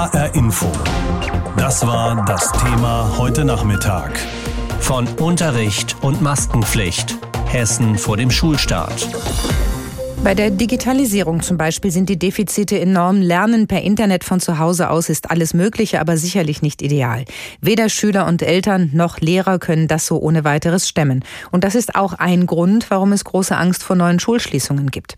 HR 0.00 0.34
Info. 0.34 0.72
Das 1.58 1.86
war 1.86 2.24
das 2.24 2.50
Thema 2.52 3.18
heute 3.18 3.44
Nachmittag. 3.44 4.18
Von 4.80 5.06
Unterricht 5.18 5.94
und 6.00 6.22
Maskenpflicht. 6.22 7.18
Hessen 7.44 7.98
vor 7.98 8.16
dem 8.16 8.30
Schulstart. 8.30 9.06
Bei 10.22 10.34
der 10.34 10.50
Digitalisierung 10.50 11.40
zum 11.40 11.56
Beispiel 11.56 11.90
sind 11.90 12.10
die 12.10 12.18
Defizite 12.18 12.78
enorm. 12.78 13.22
Lernen 13.22 13.66
per 13.66 13.80
Internet 13.80 14.22
von 14.22 14.38
zu 14.38 14.58
Hause 14.58 14.90
aus 14.90 15.08
ist 15.08 15.30
alles 15.30 15.54
Mögliche, 15.54 15.98
aber 15.98 16.18
sicherlich 16.18 16.60
nicht 16.60 16.82
ideal. 16.82 17.24
Weder 17.62 17.88
Schüler 17.88 18.26
und 18.26 18.42
Eltern 18.42 18.90
noch 18.92 19.18
Lehrer 19.18 19.58
können 19.58 19.88
das 19.88 20.04
so 20.04 20.20
ohne 20.20 20.44
weiteres 20.44 20.86
stemmen. 20.86 21.24
Und 21.50 21.64
das 21.64 21.74
ist 21.74 21.94
auch 21.94 22.12
ein 22.12 22.46
Grund, 22.46 22.90
warum 22.90 23.12
es 23.12 23.24
große 23.24 23.56
Angst 23.56 23.82
vor 23.82 23.96
neuen 23.96 24.20
Schulschließungen 24.20 24.90
gibt. 24.90 25.16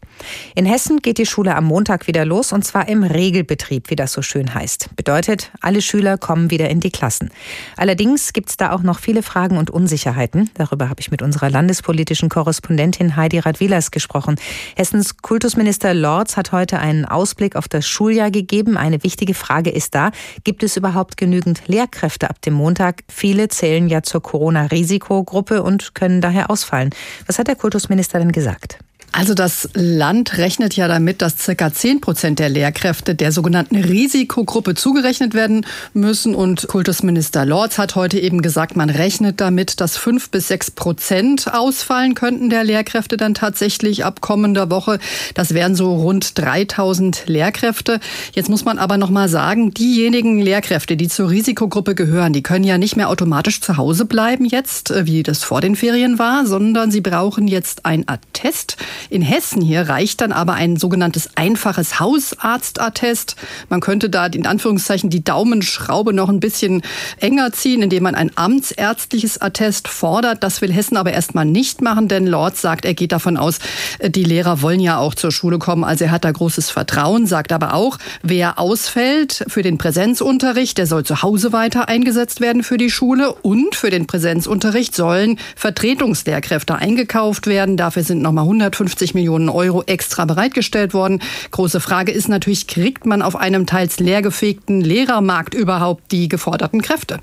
In 0.55 0.67
Hessen 0.67 1.01
geht 1.01 1.19
die 1.19 1.27
Schule 1.27 1.57
am 1.57 1.65
Montag 1.65 2.07
wieder 2.07 2.25
los 2.25 2.53
und 2.53 2.65
zwar 2.65 2.89
im 2.89 3.03
Regelbetrieb, 3.03 3.91
wie 3.91 3.97
das 3.97 4.13
so 4.13 4.23
schön 4.23 4.55
heißt. 4.55 4.91
Bedeutet, 4.95 5.51
alle 5.61 5.83
Schüler 5.83 6.17
kommen 6.17 6.53
wieder 6.53 6.71
in 6.71 6.79
die 6.79 6.93
Klassen. 6.93 7.31
Allerdings 7.77 8.33
gibt 8.33 8.51
es 8.51 8.57
da 8.57 8.71
auch 8.71 8.85
noch 8.85 9.01
viele 9.01 9.25
Fragen 9.25 9.59
und 9.59 9.69
Unsicherheiten. 9.69 10.49
Darüber 10.55 10.89
habe 10.89 11.01
ich 11.01 11.11
mit 11.11 11.23
unserer 11.23 11.51
landespolitischen 11.51 12.29
Korrespondentin 12.29 13.17
Heidi 13.17 13.41
Radwilas 13.41 13.91
gesprochen. 13.91 14.37
Hessen 14.77 14.92
Hessens 14.93 15.17
Kultusminister 15.17 15.95
Lorz 15.95 16.37
hat 16.37 16.53
heute 16.53 16.79
einen 16.79 17.07
Ausblick 17.07 17.57
auf 17.57 17.67
das 17.67 17.89
Schuljahr 17.89 18.31
gegeben. 18.31 18.77
Eine 18.77 19.03
wichtige 19.03 19.33
Frage 19.33 19.71
ist 19.71 19.95
da, 19.95 20.11
gibt 20.45 20.63
es 20.63 20.77
überhaupt 20.77 21.17
genügend 21.17 21.63
Lehrkräfte 21.67 22.29
ab 22.29 22.43
dem 22.43 22.53
Montag? 22.53 23.03
Viele 23.09 23.49
zählen 23.49 23.89
ja 23.89 24.03
zur 24.03 24.21
Corona-Risikogruppe 24.21 25.63
und 25.63 25.95
können 25.95 26.21
daher 26.21 26.51
ausfallen. 26.51 26.91
Was 27.27 27.39
hat 27.39 27.49
der 27.49 27.57
Kultusminister 27.57 28.19
denn 28.19 28.33
gesagt? 28.33 28.81
Also 29.15 29.35
das 29.35 29.69
Land 29.75 30.39
rechnet 30.39 30.75
ja 30.75 30.89
damit, 30.89 31.21
dass 31.21 31.37
circa 31.39 31.71
10 31.71 32.01
Prozent 32.01 32.39
der 32.39 32.49
Lehrkräfte 32.49 33.15
der 33.15 33.31
sogenannten 33.31 33.77
Risikogruppe 33.77 34.75
zugerechnet 34.75 35.35
werden 35.35 35.67
müssen. 35.93 36.35
Und 36.35 36.67
Kultusminister 36.67 37.45
Lorz 37.45 37.77
hat 37.77 37.95
heute 37.95 38.19
eben 38.19 38.41
gesagt, 38.41 38.75
man 38.75 38.89
rechnet 38.89 39.43
damit, 39.43 39.83
dass 39.83 39.99
5 39.99 40.31
bis 40.31 40.49
6 40.49 40.71
Prozent 40.71 41.53
ausfallen 41.53 42.15
könnten 42.15 42.49
der 42.49 42.65
Lehrkräfte 42.65 43.19
dann 43.19 43.35
tatsächlich 43.35 44.07
ab 44.07 44.23
kommender 44.23 44.71
Woche. 44.71 44.99
Das 45.35 45.53
wären 45.53 45.75
so 45.75 45.95
rund 45.95 46.39
3000 46.39 47.25
Lehrkräfte. 47.27 48.01
Jetzt 48.33 48.49
muss 48.49 48.65
man 48.65 48.79
aber 48.79 48.97
noch 48.97 49.11
mal 49.11 49.29
sagen, 49.29 49.75
diejenigen 49.75 50.41
Lehrkräfte, 50.41 50.97
die 50.97 51.09
zur 51.09 51.29
Risikogruppe 51.29 51.95
gehören, 51.95 52.33
die 52.33 52.43
können 52.43 52.65
ja 52.65 52.79
nicht 52.79 52.97
mehr 52.97 53.11
automatisch 53.11 53.61
zu 53.61 53.77
Hause 53.77 54.07
bleiben 54.07 54.47
jetzt, 54.47 54.95
wie 55.05 55.23
das 55.23 55.45
vor 55.45 55.61
den 55.61 55.77
Ferien 55.77 56.19
war, 56.19 56.47
sondern 56.47 56.91
sie 56.91 57.03
brauchen 57.03 57.47
jetzt 57.47 57.85
ein 57.85 58.09
Attest. 58.09 58.79
In 59.11 59.23
Hessen 59.23 59.63
hier 59.63 59.89
reicht 59.89 60.21
dann 60.21 60.33
aber 60.33 60.55
ein 60.55 60.77
sogenanntes 60.77 61.31
einfaches 61.35 62.01
Hausarztattest. 62.01 63.37
Man 63.69 63.81
könnte 63.81 64.11
da 64.11 64.27
in 64.27 64.47
Anführungszeichen 64.47 65.11
die 65.11 65.25
Daumenschraube 65.25 66.13
noch 66.13 66.29
ein 66.29 66.41
bisschen 66.41 66.83
enger 67.19 67.53
ziehen, 67.53 67.83
indem 67.83 68.05
man 68.05 68.15
ein 68.15 68.31
amtsärztliches 68.35 69.41
Attest 69.41 69.89
fordert. 69.89 70.43
Das 70.43 70.61
will 70.61 70.73
Hessen 70.73 70.97
aber 70.97 71.13
erstmal 71.13 71.45
nicht 71.45 71.83
machen, 71.83 72.09
denn 72.09 72.27
Lord 72.27 72.57
sagt, 72.57 72.85
er 72.85 72.95
geht 72.95 73.13
davon 73.13 73.37
aus, 73.37 73.59
die 74.05 74.25
Lehrer 74.25 74.63
wollen 74.63 74.81
ja 74.81 74.99
auch 74.99 75.15
zur 75.15 75.33
Schule 75.33 75.59
kommen. 75.59 75.85
Also 75.85 76.05
er 76.05 76.11
hat 76.11 76.25
da 76.25 76.31
großes 76.31 76.71
Vertrauen, 76.71 77.27
sagt 77.27 77.53
aber 77.53 77.75
auch, 77.75 77.99
wer 78.23 78.59
ausfällt 78.59 79.45
für 79.49 79.63
den 79.63 79.79
Präsenzunterricht, 79.79 80.79
der 80.79 80.87
soll 80.87 81.05
zu 81.05 81.23
Hause 81.23 81.53
weiter 81.53 81.89
eingesetzt 81.89 82.41
werden 82.41 82.63
für 82.63 82.79
die 82.79 82.91
Schule 82.91 83.33
und 83.33 83.75
für 83.75 83.91
den 83.91 84.07
Präsenzunterricht 84.07 84.95
sollen 84.95 85.39
Vertretungslehrkräfte 85.57 86.77
eingekauft 86.77 87.47
werden. 87.47 87.77
Dafür 87.77 88.03
sind 88.03 88.23
nochmal 88.23 88.45
150 88.45 88.92
50 88.93 89.15
Millionen 89.15 89.49
Euro 89.49 89.83
extra 89.87 90.27
bereitgestellt 90.27 90.93
worden. 90.93 91.23
Große 91.51 91.81
Frage 91.81 92.13
ist 92.13 92.29
natürlich, 92.29 92.67
kriegt 92.67 93.07
man 93.07 93.23
auf 93.23 93.37
einem 93.37 93.65
teils 93.65 93.99
leergefegten 94.01 94.83
Lehrermarkt 94.83 95.55
überhaupt 95.55 96.13
die 96.13 96.29
geforderten 96.29 96.83
Kräfte? 96.83 97.19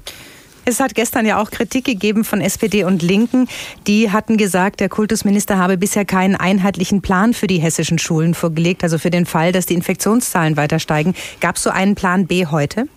Es 0.66 0.80
hat 0.80 0.96
gestern 0.96 1.26
ja 1.26 1.42
auch 1.42 1.52
Kritik 1.52 1.86
gegeben 1.86 2.24
von 2.24 2.42
SPD 2.42 2.84
und 2.84 3.02
Linken. 3.04 3.48
Die 3.86 4.12
hatten 4.12 4.38
gesagt, 4.38 4.80
der 4.80 4.90
Kultusminister 4.90 5.58
habe 5.58 5.78
bisher 5.78 6.06
keinen 6.06 6.36
einheitlichen 6.36 7.02
Plan 7.02 7.34
für 7.34 7.48
die 7.48 7.60
hessischen 7.60 8.00
Schulen 8.00 8.34
vorgelegt, 8.34 8.84
also 8.84 8.98
für 8.98 9.10
den 9.12 9.26
Fall, 9.26 9.52
dass 9.52 9.68
die 9.68 9.76
Infektionszahlen 9.76 10.58
weiter 10.58 10.80
steigen. 10.80 11.14
Gab 11.40 11.56
es 11.56 11.64
so 11.64 11.70
einen 11.70 11.96
Plan 11.96 12.26
B 12.26 12.48
heute? 12.48 12.88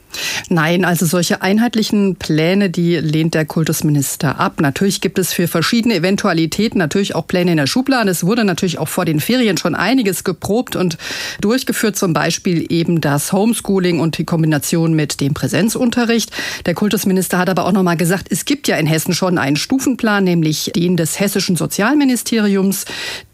Nein, 0.49 0.85
also 0.85 1.07
solche 1.07 1.43
einheitlichen 1.43 2.17
Pläne, 2.17 2.71
die 2.71 2.97
lehnt 2.97 3.35
der 3.35 3.45
Kultusminister 3.45 4.39
ab. 4.39 4.61
Natürlich 4.61 5.01
gibt 5.01 5.19
es 5.19 5.33
für 5.33 5.49
verschiedene 5.49 5.95
Eventualitäten 5.95 6.79
natürlich 6.79 7.15
auch 7.15 7.27
Pläne 7.27 7.53
in 7.53 7.57
der 7.57 7.67
Schublade. 7.67 8.11
Es 8.11 8.25
wurde 8.25 8.45
natürlich 8.45 8.79
auch 8.79 8.89
vor 8.89 9.05
den 9.05 9.21
Ferien 9.21 9.57
schon 9.57 9.75
einiges 9.75 10.25
geprobt 10.25 10.77
und 10.77 10.99
durchgeführt, 11.41 11.97
zum 11.97 12.13
Beispiel 12.13 12.67
eben 12.71 13.01
das 13.01 13.33
Homeschooling 13.33 14.01
und 14.01 14.19
die 14.19 14.25
Kombination 14.25 14.95
mit 14.95 15.21
dem 15.21 15.35
Präsenzunterricht. 15.35 16.31
Der 16.67 16.75
Kultusminister 16.75 17.39
hat 17.39 17.49
aber 17.49 17.67
auch 17.67 17.73
noch 17.73 17.83
mal 17.83 17.97
gesagt, 17.97 18.29
es 18.31 18.45
gibt 18.45 18.69
ja 18.69 18.77
in 18.77 18.87
Hessen 18.87 19.15
schon 19.15 19.39
einen 19.39 19.57
Stufenplan, 19.57 20.25
nämlich 20.25 20.73
den 20.75 20.97
des 20.97 21.19
hessischen 21.19 21.57
Sozialministeriums 21.57 22.85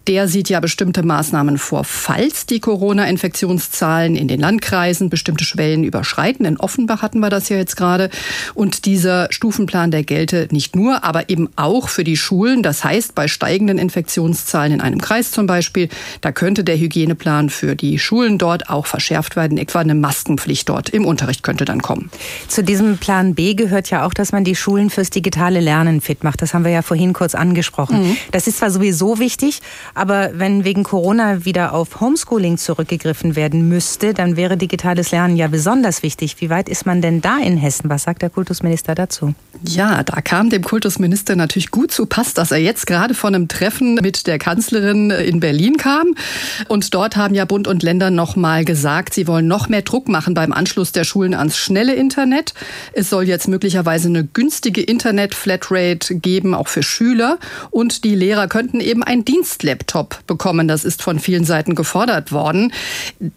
der 0.09 0.27
sieht 0.27 0.49
ja 0.49 0.59
bestimmte 0.61 1.03
Maßnahmen 1.03 1.59
vor, 1.59 1.85
falls 1.85 2.47
die 2.47 2.61
Corona-Infektionszahlen 2.61 4.17
in 4.17 4.27
den 4.27 4.41
Landkreisen 4.41 5.11
bestimmte 5.11 5.45
Schwellen 5.45 5.85
überschreiten. 5.85 6.47
In 6.47 6.59
Offenbach 6.59 7.03
hatten 7.03 7.21
wir 7.21 7.29
das 7.29 7.51
ja 7.51 7.59
jetzt 7.59 7.77
gerade. 7.77 8.09
Und 8.55 8.87
dieser 8.87 9.29
Stufenplan, 9.31 9.91
der 9.91 10.05
gelte 10.05 10.49
nicht 10.51 10.75
nur, 10.75 11.05
aber 11.05 11.29
eben 11.29 11.51
auch 11.57 11.91
für 11.91 12.05
die 12.05 12.17
Schulen. 12.17 12.63
Das 12.63 12.85
heißt, 12.85 13.15
bei 13.15 13.29
steigenden 13.29 13.77
Infektionszahlen 13.77 14.73
in 14.73 14.81
einem 14.81 14.99
Kreis 14.99 15.31
zum 15.31 15.47
Beispiel, 15.47 15.91
da 16.23 16.33
könnte 16.33 16.65
der 16.65 16.79
Hygieneplan 16.79 17.51
für 17.51 17.77
die 17.77 17.99
Schulen 17.99 18.39
dort 18.39 18.71
auch 18.71 18.87
verschärft 18.87 19.37
werden. 19.37 19.59
Etwa 19.59 19.81
eine 19.81 19.95
Maskenpflicht 19.95 20.71
dort 20.71 20.89
im 20.89 21.05
Unterricht 21.05 21.43
könnte 21.43 21.67
dann 21.67 21.83
kommen. 21.83 22.11
Zu 22.49 22.65
diesem 22.65 22.97
Plan 22.97 23.35
B 23.35 23.53
gehört 23.53 23.91
ja 23.91 24.07
auch, 24.07 24.15
dass 24.15 24.33
man 24.33 24.45
die 24.45 24.57
Schulen 24.57 24.89
fürs 24.89 25.11
digitale 25.11 25.61
Lernen 25.61 26.01
fit 26.01 26.25
macht. 26.25 26.41
Das 26.41 26.55
haben 26.55 26.65
wir 26.65 26.73
ja 26.73 26.81
vorhin 26.81 27.13
kurz 27.13 27.35
angesprochen. 27.35 28.09
Mhm. 28.09 28.17
Das 28.33 28.47
ist 28.47 28.57
zwar 28.57 28.71
sowieso 28.71 29.19
wichtig, 29.19 29.61
aber 29.99 30.31
wenn 30.35 30.63
wegen 30.63 30.85
Corona 30.85 31.45
wieder 31.45 31.75
auf 31.75 32.01
Homeschooling 32.01 32.57
zurückgegriffen 32.57 33.35
werden 33.35 33.69
müsste, 33.69 34.15
dann 34.15 34.37
wäre 34.37 34.57
digitales 34.57 35.11
Lernen 35.11 35.37
ja 35.37 35.49
besonders 35.49 36.05
wichtig. 36.05 36.37
Wie 36.39 36.51
weit 36.51 36.69
ist 36.69 36.87
man 36.87 37.03
denn 37.03 37.21
da 37.21 37.39
in 37.39 37.57
Hessen? 37.57 37.91
Was 37.91 38.05
sagt 38.05 38.23
der 38.23 38.31
Kultusminister 38.31 38.95
dazu? 38.95 39.35
Ja, 39.65 40.05
da 40.05 40.21
kam 40.21 40.51
dem 40.51 40.63
Kultusminister 40.63 41.35
natürlich 41.35 41.73
gut 41.73 41.91
zu 41.91 42.07
Pass, 42.07 42.33
dass 42.33 42.53
er 42.53 42.59
jetzt 42.59 42.87
gerade 42.87 43.13
von 43.13 43.35
einem 43.35 43.49
Treffen 43.49 43.97
mit 43.97 44.29
der 44.29 44.39
Kanzlerin 44.39 45.11
in 45.11 45.41
Berlin 45.41 45.77
kam. 45.79 46.15
Und 46.69 46.95
dort 46.95 47.17
haben 47.17 47.35
ja 47.35 47.45
Bund 47.45 47.67
und 47.67 47.83
Länder 47.83 48.13
noch 48.13 48.37
mal 48.37 48.65
gesagt, 48.65 49.15
sie 49.15 49.27
wollen 49.27 49.49
noch 49.49 49.69
mehr 49.69 49.83
Druck 49.83 50.07
machen 50.07 50.35
beim 50.35 50.53
Anschluss 50.53 50.93
der 50.93 51.03
Schulen 51.03 51.35
ans 51.35 51.59
schnelle 51.59 51.95
Internet. 51.95 52.55
Es 52.93 53.11
soll 53.11 53.25
jetzt 53.25 53.49
möglicherweise 53.49 54.07
eine 54.07 54.25
günstige 54.25 54.81
Internet-Flatrate 54.81 56.15
geben, 56.15 56.55
auch 56.55 56.69
für 56.69 56.85
Schüler. 56.85 57.39
Und 57.71 58.05
die 58.05 58.15
Lehrer 58.15 58.47
könnten 58.47 58.79
eben 58.79 59.03
ein 59.03 59.25
Dienstlaptop 59.25 59.88
Laptop 59.89 60.27
bekommen. 60.27 60.69
Das 60.69 60.85
ist 60.85 61.03
von 61.03 61.19
vielen 61.19 61.45
Seiten 61.45 61.75
gefordert 61.75 62.31
worden. 62.31 62.73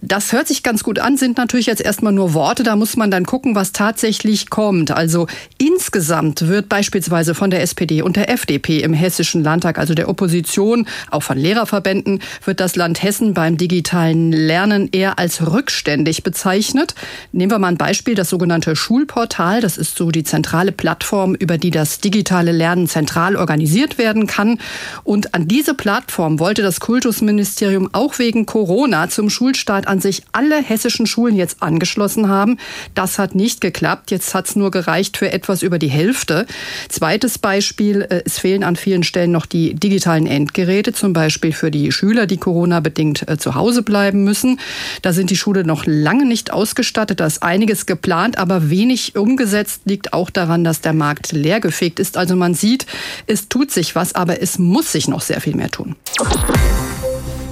Das 0.02 0.34
hört 0.34 0.48
sich 0.48 0.64
ganz 0.64 0.84
gut 0.84 1.00
an, 1.00 1.16
sind 1.16 1.38
natürlich 1.38 1.66
jetzt 1.66 1.82
erstmal 1.82 2.12
nur 2.12 2.34
Worte. 2.34 2.64
Da 2.64 2.76
muss 2.76 2.98
man 2.98 3.10
dann 3.10 3.26
gucken, 3.26 3.56
was 3.56 3.72
tatsächlich 3.72 4.50
kommt. 4.50 4.92
Also 4.92 5.28
insgesamt 5.58 6.48
wird 6.48 6.68
beispielsweise 6.68 7.36
von 7.36 7.52
der 7.52 7.62
SPD 7.62 8.02
und 8.02 8.18
der 8.18 8.30
FDP 8.30 8.82
im 8.82 8.94
Hessischen 8.94 9.44
Landtag, 9.44 9.78
also 9.78 9.94
der 9.94 10.10
Opposition, 10.10 10.88
auch 11.10 11.24
von 11.24 11.38
Lehrerverbänden, 11.38 12.22
wird 12.44 12.60
das 12.60 12.76
Land 12.76 13.02
Hessen 13.02 13.34
beim 13.34 13.58
digitalen 13.58 14.34
Lernen 14.34 14.90
eher 14.92 15.20
als 15.20 15.42
rückständig 15.48 16.24
bezeichnet. 16.24 16.96
Nehmen 17.32 17.52
wir 17.52 17.60
mal 17.60 17.70
ein 17.70 17.78
Beispiel, 17.78 18.16
das 18.16 18.30
sogenannte 18.30 18.76
Schulportal. 18.76 19.62
Das 19.62 19.78
ist 19.78 19.96
so 19.96 20.12
die 20.12 20.24
zentrale 20.24 20.74
Plattform, 20.74 21.34
über 21.36 21.58
die 21.58 21.72
das 21.72 22.00
digitale 22.02 22.52
Lernen 22.52 22.88
zentral 22.88 23.38
organisiert 23.38 23.98
werden 23.98 24.28
kann. 24.28 24.60
Und 25.04 25.34
an 25.34 25.48
diese 25.48 25.74
Plattform 25.74 26.31
wollte 26.40 26.62
das 26.62 26.80
Kultusministerium 26.80 27.90
auch 27.94 28.20
wegen 28.20 28.46
Corona 28.46 29.10
zum 29.10 29.30
Schulstart 29.30 29.88
an 29.88 30.00
sich 30.00 30.24
alle 30.32 30.62
hessischen 30.62 31.06
Schulen 31.06 31.36
jetzt 31.36 31.62
angeschlossen 31.62 32.28
haben. 32.28 32.58
Das 32.96 33.20
hat 33.20 33.36
nicht 33.36 33.62
geklappt. 33.62 34.12
Jetzt 34.12 34.34
hat 34.34 34.48
es 34.48 34.56
nur 34.56 34.72
gereicht 34.72 35.18
für 35.18 35.32
etwas 35.32 35.62
über 35.62 35.80
die 35.80 35.90
Hälfte. 35.90 36.46
Zweites 36.90 37.38
Beispiel, 37.38 38.02
äh, 38.02 38.24
es 38.26 38.40
fehlen 38.40 38.64
an 38.64 38.76
vielen 38.76 39.04
Stellen 39.04 39.32
noch 39.32 39.46
die 39.46 39.74
digitalen 39.74 40.28
Endgeräte, 40.28 40.94
zum 40.94 41.14
Beispiel 41.14 41.54
für 41.54 41.72
die 41.72 41.92
Schüler, 41.92 42.28
die 42.28 42.38
Corona-bedingt 42.38 43.28
äh, 43.28 43.38
zu 43.38 43.56
Hause 43.56 43.84
bleiben 43.84 44.24
müssen. 44.24 44.60
Da 45.02 45.14
sind 45.14 45.30
die 45.30 45.38
Schule 45.38 45.64
noch 45.64 45.84
lange 45.86 46.26
nicht 46.26 46.52
ausgestattet. 46.52 47.20
Da 47.20 47.26
ist 47.26 47.44
einiges 47.44 47.86
geplant, 47.86 48.38
aber 48.38 48.70
wenig 48.70 49.16
umgesetzt. 49.16 49.82
Liegt 49.86 50.14
auch 50.14 50.30
daran, 50.30 50.64
dass 50.64 50.82
der 50.82 50.94
Markt 50.94 51.32
leergefegt 51.32 52.00
ist. 52.00 52.18
Also 52.18 52.36
man 52.36 52.54
sieht, 52.54 52.86
es 53.28 53.50
tut 53.50 53.72
sich 53.72 53.96
was, 53.96 54.16
aber 54.16 54.42
es 54.42 54.60
muss 54.60 54.92
sich 54.92 55.08
noch 55.08 55.22
sehr 55.22 55.42
viel 55.42 55.56
mehr 55.56 55.72
tun. 55.72 55.96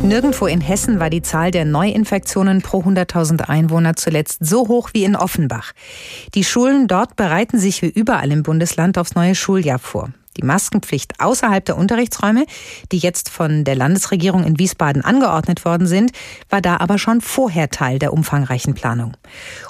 Nirgendwo 0.02 0.48
in 0.48 0.62
Hessen 0.62 1.00
war 1.00 1.10
die 1.10 1.22
Zahl 1.22 1.52
der 1.52 1.66
Neuinfektionen 1.66 2.62
pro 2.62 2.82
100.000 2.82 3.50
Einwohner 3.50 3.96
zuletzt 3.96 4.40
so 4.46 4.68
hoch 4.68 4.90
wie 4.94 5.04
in 5.04 5.16
Offenbach. 5.16 5.74
Die 6.36 6.44
Schulen 6.44 6.88
dort 6.88 7.16
bereiten 7.16 7.60
sich 7.60 7.82
wie 7.82 7.90
überall 7.90 8.32
im 8.32 8.44
Bundesland 8.44 8.98
aufs 8.98 9.16
neue 9.16 9.36
Schuljahr 9.36 9.78
vor. 9.78 10.10
Die 10.38 10.46
Maskenpflicht 10.46 11.20
außerhalb 11.20 11.66
der 11.66 11.78
Unterrichtsräume, 11.78 12.46
die 12.94 12.98
jetzt 12.98 13.30
von 13.30 13.66
der 13.66 13.76
Landesregierung 13.76 14.46
in 14.46 14.58
Wiesbaden 14.58 15.04
angeordnet 15.04 15.66
worden 15.66 15.86
sind, 15.86 16.12
war 16.50 16.62
da 16.62 16.78
aber 16.78 16.98
schon 16.98 17.20
vorher 17.20 17.70
Teil 17.70 18.00
der 18.00 18.14
umfangreichen 18.14 18.74
Planung. 18.74 19.18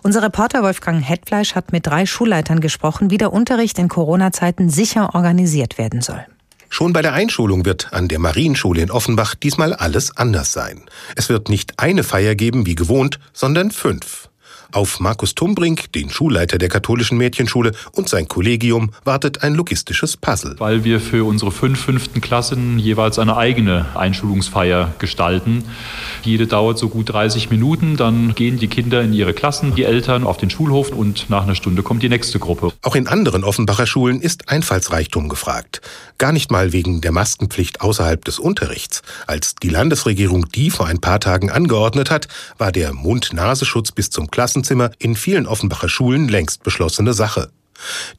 Unser 0.03 0.21
Reporter 0.21 0.61
Wolfgang 0.61 1.01
Hetfleisch 1.01 1.55
hat 1.55 1.71
mit 1.71 1.87
drei 1.87 2.05
Schulleitern 2.05 2.59
gesprochen, 2.59 3.09
wie 3.09 3.17
der 3.17 3.33
Unterricht 3.33 3.79
in 3.79 3.87
Corona-Zeiten 3.87 4.69
sicher 4.69 5.15
organisiert 5.15 5.79
werden 5.79 6.01
soll. 6.01 6.23
Schon 6.69 6.93
bei 6.93 7.01
der 7.01 7.13
Einschulung 7.13 7.65
wird 7.65 7.91
an 7.93 8.07
der 8.07 8.19
Marienschule 8.19 8.81
in 8.81 8.91
Offenbach 8.91 9.35
diesmal 9.35 9.73
alles 9.73 10.15
anders 10.15 10.53
sein. 10.53 10.85
Es 11.15 11.27
wird 11.27 11.49
nicht 11.49 11.79
eine 11.79 12.03
Feier 12.03 12.35
geben 12.35 12.65
wie 12.65 12.75
gewohnt, 12.75 13.19
sondern 13.33 13.71
fünf. 13.71 14.28
Auf 14.71 14.99
Markus 14.99 15.33
Tumbrink, 15.33 15.91
den 15.93 16.11
Schulleiter 16.11 16.57
der 16.57 16.69
katholischen 16.69 17.17
Mädchenschule 17.17 17.71
und 17.91 18.07
sein 18.07 18.27
Kollegium 18.27 18.91
wartet 19.03 19.43
ein 19.43 19.55
logistisches 19.55 20.15
Puzzle. 20.15 20.55
Weil 20.59 20.83
wir 20.83 20.99
für 20.99 21.25
unsere 21.25 21.51
fünf 21.51 21.79
fünften 21.79 22.21
Klassen 22.21 22.77
jeweils 22.77 23.17
eine 23.17 23.35
eigene 23.35 23.87
Einschulungsfeier 23.95 24.93
gestalten. 24.99 25.63
Jede 26.23 26.45
dauert 26.45 26.77
so 26.77 26.87
gut 26.87 27.09
30 27.09 27.49
Minuten, 27.49 27.97
dann 27.97 28.35
gehen 28.35 28.59
die 28.59 28.67
Kinder 28.67 29.01
in 29.01 29.11
ihre 29.11 29.33
Klassen, 29.33 29.73
die 29.73 29.85
Eltern 29.85 30.23
auf 30.23 30.37
den 30.37 30.51
Schulhof 30.51 30.91
und 30.91 31.31
nach 31.31 31.43
einer 31.43 31.55
Stunde 31.55 31.81
kommt 31.81 32.03
die 32.03 32.09
nächste 32.09 32.37
Gruppe. 32.37 32.71
Auch 32.83 32.95
in 32.95 33.07
anderen 33.07 33.43
Offenbacher 33.43 33.87
Schulen 33.87 34.21
ist 34.21 34.49
Einfallsreichtum 34.49 35.29
gefragt. 35.29 35.81
Gar 36.19 36.31
nicht 36.31 36.51
mal 36.51 36.73
wegen 36.73 37.01
der 37.01 37.11
Maskenpflicht 37.11 37.81
außerhalb 37.81 38.23
des 38.23 38.37
Unterrichts. 38.37 39.01
Als 39.25 39.55
die 39.55 39.69
Landesregierung 39.69 40.47
die 40.49 40.69
vor 40.69 40.85
ein 40.85 40.99
paar 40.99 41.19
Tagen 41.19 41.49
angeordnet 41.49 42.11
hat, 42.11 42.27
war 42.57 42.71
der 42.71 42.93
Mund-Nasenschutz 42.93 43.91
bis 43.91 44.09
zum 44.09 44.29
Klassen 44.29 44.58
Klassenzimmer 44.59 44.91
in 44.99 45.15
vielen 45.15 45.47
Offenbacher 45.47 45.87
Schulen 45.87 46.27
längst 46.27 46.63
beschlossene 46.63 47.13
Sache. 47.13 47.49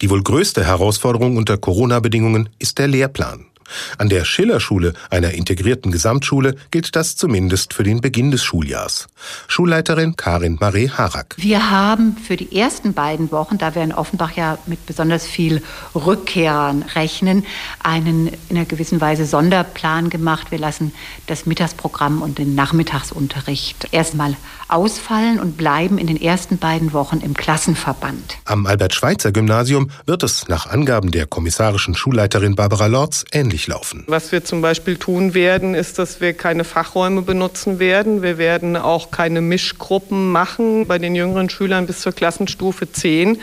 Die 0.01 0.09
wohl 0.09 0.23
größte 0.23 0.65
Herausforderung 0.65 1.37
unter 1.37 1.59
Corona-Bedingungen 1.59 2.49
ist 2.59 2.79
der 2.79 2.89
Lehrplan. 2.89 3.50
An 3.99 4.09
der 4.09 4.25
Schillerschule, 4.25 4.95
einer 5.11 5.33
integrierten 5.33 5.93
Gesamtschule, 5.93 6.55
gilt 6.71 6.97
das 6.97 7.17
zumindest 7.17 7.75
für 7.75 7.83
den 7.83 8.01
Beginn 8.01 8.31
des 8.31 8.43
Schuljahrs. 8.43 9.09
Schulleiterin 9.49 10.17
Karin 10.17 10.57
Marie 10.61 10.91
Harak. 10.91 11.35
Wir 11.39 11.71
haben 11.71 12.17
für 12.17 12.37
die 12.37 12.57
ersten 12.57 12.93
beiden 12.95 13.31
Wochen, 13.33 13.59
da 13.59 13.75
wir 13.75 13.83
in 13.83 13.93
Offenbach 13.93 14.33
ja 14.37 14.59
mit 14.67 14.87
besonders 14.87 15.27
viel 15.27 15.63
Rückkehrern 15.95 16.83
rechnen, 16.95 17.45
einen 17.83 18.29
in 18.49 18.57
einer 18.57 18.65
gewissen 18.67 19.01
Weise 19.01 19.27
Sonderplan 19.27 20.11
gemacht. 20.11 20.51
Wir 20.51 20.59
lassen 20.59 20.93
das 21.27 21.47
Mittagsprogramm 21.47 22.23
und 22.23 22.39
den 22.39 22.55
Nachmittagsunterricht 22.55 23.89
erstmal 23.93 24.37
ausfallen 24.69 25.41
und 25.41 25.57
bleiben 25.57 25.99
in 25.99 26.07
den 26.07 26.21
ersten 26.21 26.59
beiden 26.59 26.93
Wochen 26.93 27.19
im 27.19 27.35
Klassenverband. 27.35 28.39
Am 28.45 28.67
Albert-Schweitzer-Gymnasium 28.67 29.91
wird 30.07 30.23
es 30.23 30.49
nach 30.49 30.67
Angaben 30.67 31.11
der 31.11 31.27
kommissarischen 31.27 31.95
Schulleiterin 31.95 32.55
Barbara 32.55 32.87
Lorz 32.87 33.25
ähnlich 33.33 33.60
durchlaufen. 33.61 34.05
Was 34.07 34.33
wir 34.33 34.45
zum 34.45 34.63
Beispiel 34.63 34.97
tun 34.97 35.35
werden, 35.35 35.75
ist, 35.75 35.99
dass 35.99 36.21
wir 36.21 36.33
keine 36.33 36.65
Fachräume 36.65 37.23
benutzen 37.23 37.79
werden. 37.79 38.23
Wir 38.23 38.39
werden 38.39 38.77
auch 38.77 39.11
keine 39.11 39.41
Mischgruppen 39.41 40.33
machen 40.33 40.87
bei 40.87 40.99
den 40.99 41.15
jüngeren 41.15 41.51
Schülern 41.51 41.87
bis 41.87 42.01
zur 42.01 42.13
Klassenstufe 42.13 42.91
10. 42.91 43.39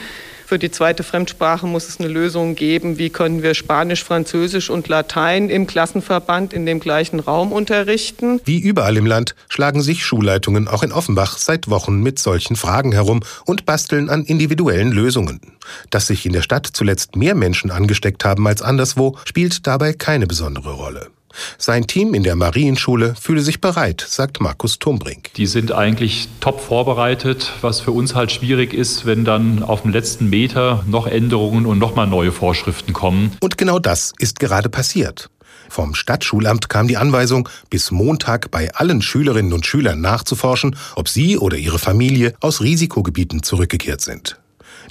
Für 0.47 0.57
die 0.57 0.71
zweite 0.71 1.03
Fremdsprache 1.03 1.67
muss 1.67 1.89
es 1.89 1.99
eine 1.99 2.07
Lösung 2.07 2.55
geben, 2.55 2.97
wie 2.97 3.09
können 3.09 3.43
wir 3.43 3.53
Spanisch, 3.53 4.05
Französisch 4.05 4.69
und 4.69 4.87
Latein 4.87 5.49
im 5.49 5.67
Klassenverband 5.67 6.53
in 6.53 6.65
dem 6.65 6.79
gleichen 6.79 7.19
Raum 7.19 7.51
unterrichten. 7.51 8.39
Wie 8.45 8.57
überall 8.57 8.95
im 8.95 9.05
Land 9.05 9.35
schlagen 9.49 9.81
sich 9.81 10.05
Schulleitungen 10.05 10.69
auch 10.69 10.83
in 10.83 10.93
Offenbach 10.93 11.37
seit 11.37 11.69
Wochen 11.69 11.99
mit 11.99 12.17
solchen 12.17 12.55
Fragen 12.55 12.93
herum 12.93 13.23
und 13.45 13.65
basteln 13.65 14.09
an 14.09 14.23
individuellen 14.23 14.93
Lösungen. 14.93 15.41
Dass 15.89 16.07
sich 16.07 16.25
in 16.25 16.31
der 16.31 16.43
Stadt 16.43 16.65
zuletzt 16.71 17.17
mehr 17.17 17.35
Menschen 17.35 17.69
angesteckt 17.69 18.23
haben 18.23 18.47
als 18.47 18.61
anderswo, 18.61 19.17
spielt 19.25 19.67
dabei 19.67 19.91
keine 19.91 20.27
besondere 20.27 20.71
Rolle. 20.71 21.09
Sein 21.57 21.87
Team 21.87 22.13
in 22.13 22.23
der 22.23 22.35
Marienschule 22.35 23.15
fühle 23.19 23.41
sich 23.41 23.61
bereit, 23.61 24.05
sagt 24.07 24.41
Markus 24.41 24.79
Tumbrink. 24.79 25.33
Die 25.35 25.47
sind 25.47 25.71
eigentlich 25.71 26.27
top 26.39 26.59
vorbereitet, 26.61 27.51
was 27.61 27.79
für 27.79 27.91
uns 27.91 28.15
halt 28.15 28.31
schwierig 28.31 28.73
ist, 28.73 29.05
wenn 29.05 29.25
dann 29.25 29.63
auf 29.63 29.81
dem 29.81 29.91
letzten 29.91 30.29
Meter 30.29 30.83
noch 30.87 31.07
Änderungen 31.07 31.65
und 31.65 31.79
nochmal 31.79 32.07
neue 32.07 32.31
Vorschriften 32.31 32.93
kommen. 32.93 33.35
Und 33.39 33.57
genau 33.57 33.79
das 33.79 34.13
ist 34.19 34.39
gerade 34.39 34.69
passiert. 34.69 35.29
Vom 35.69 35.95
Stadtschulamt 35.95 36.69
kam 36.69 36.87
die 36.87 36.97
Anweisung, 36.97 37.49
bis 37.69 37.91
Montag 37.91 38.51
bei 38.51 38.73
allen 38.73 39.01
Schülerinnen 39.01 39.53
und 39.53 39.65
Schülern 39.65 40.01
nachzuforschen, 40.01 40.75
ob 40.95 41.09
sie 41.09 41.37
oder 41.37 41.57
ihre 41.57 41.79
Familie 41.79 42.33
aus 42.39 42.61
Risikogebieten 42.61 43.43
zurückgekehrt 43.43 44.01
sind. 44.01 44.39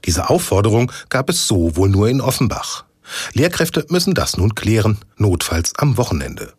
Diese 0.05 0.29
Aufforderung 0.29 0.93
gab 1.09 1.31
es 1.31 1.47
so 1.47 1.77
wohl 1.77 1.89
nur 1.89 2.09
in 2.09 2.21
Offenbach. 2.21 2.86
Lehrkräfte 3.33 3.87
müssen 3.89 4.15
das 4.15 4.37
nun 4.37 4.55
klären, 4.55 4.99
notfalls 5.17 5.73
am 5.77 5.97
Wochenende. 5.97 6.53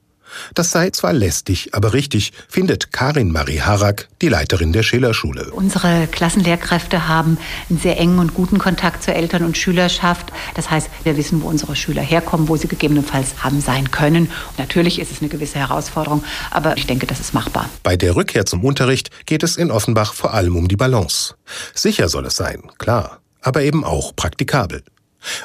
Das 0.54 0.72
sei 0.72 0.90
zwar 0.90 1.14
lästig, 1.14 1.74
aber 1.74 1.94
richtig, 1.94 2.34
findet 2.48 2.92
Karin 2.92 3.32
Marie 3.32 3.62
Harak, 3.62 4.08
die 4.22 4.30
Leiterin 4.30 4.74
der 4.74 4.84
Schillerschule. 4.84 5.52
Unsere 5.52 6.08
Klassenlehrkräfte 6.08 7.08
haben 7.08 7.38
einen 7.70 7.80
sehr 7.80 7.98
engen 8.00 8.20
und 8.20 8.34
guten 8.34 8.58
Kontakt 8.58 9.04
zur 9.04 9.16
Eltern- 9.16 9.44
und 9.44 9.58
Schülerschaft. 9.58 10.32
Das 10.56 10.70
heißt, 10.70 10.90
wir 11.04 11.18
wissen, 11.18 11.42
wo 11.42 11.48
unsere 11.48 11.76
Schüler 11.76 12.02
herkommen, 12.02 12.48
wo 12.48 12.58
sie 12.58 12.68
gegebenenfalls 12.68 13.44
haben 13.44 13.62
sein 13.62 13.92
können. 13.92 14.24
Und 14.50 14.60
natürlich 14.60 15.00
ist 15.00 15.12
es 15.12 15.22
eine 15.22 15.30
gewisse 15.30 15.60
Herausforderung, 15.60 16.24
aber 16.52 16.78
ich 16.78 16.88
denke, 16.88 17.08
das 17.08 17.20
ist 17.20 17.34
machbar. 17.34 17.70
Bei 17.84 17.98
der 17.98 18.16
Rückkehr 18.16 18.46
zum 18.46 18.64
Unterricht 18.64 19.10
geht 19.26 19.44
es 19.44 19.58
in 19.58 19.72
Offenbach 19.72 20.14
vor 20.14 20.34
allem 20.34 20.56
um 20.56 20.68
die 20.68 20.76
Balance. 20.76 21.36
Sicher 21.74 22.10
soll 22.10 22.26
es 22.26 22.36
sein, 22.36 22.64
klar, 22.78 23.20
aber 23.42 23.62
eben 23.62 23.84
auch 23.84 24.16
praktikabel. 24.16 24.84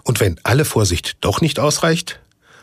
Und 0.04 0.20
wenn 0.20 0.38
alle 0.42 0.64
Vorsicht 0.64 1.16
doch 1.20 1.40
nicht 1.40 1.58
ausreicht? 1.58 2.20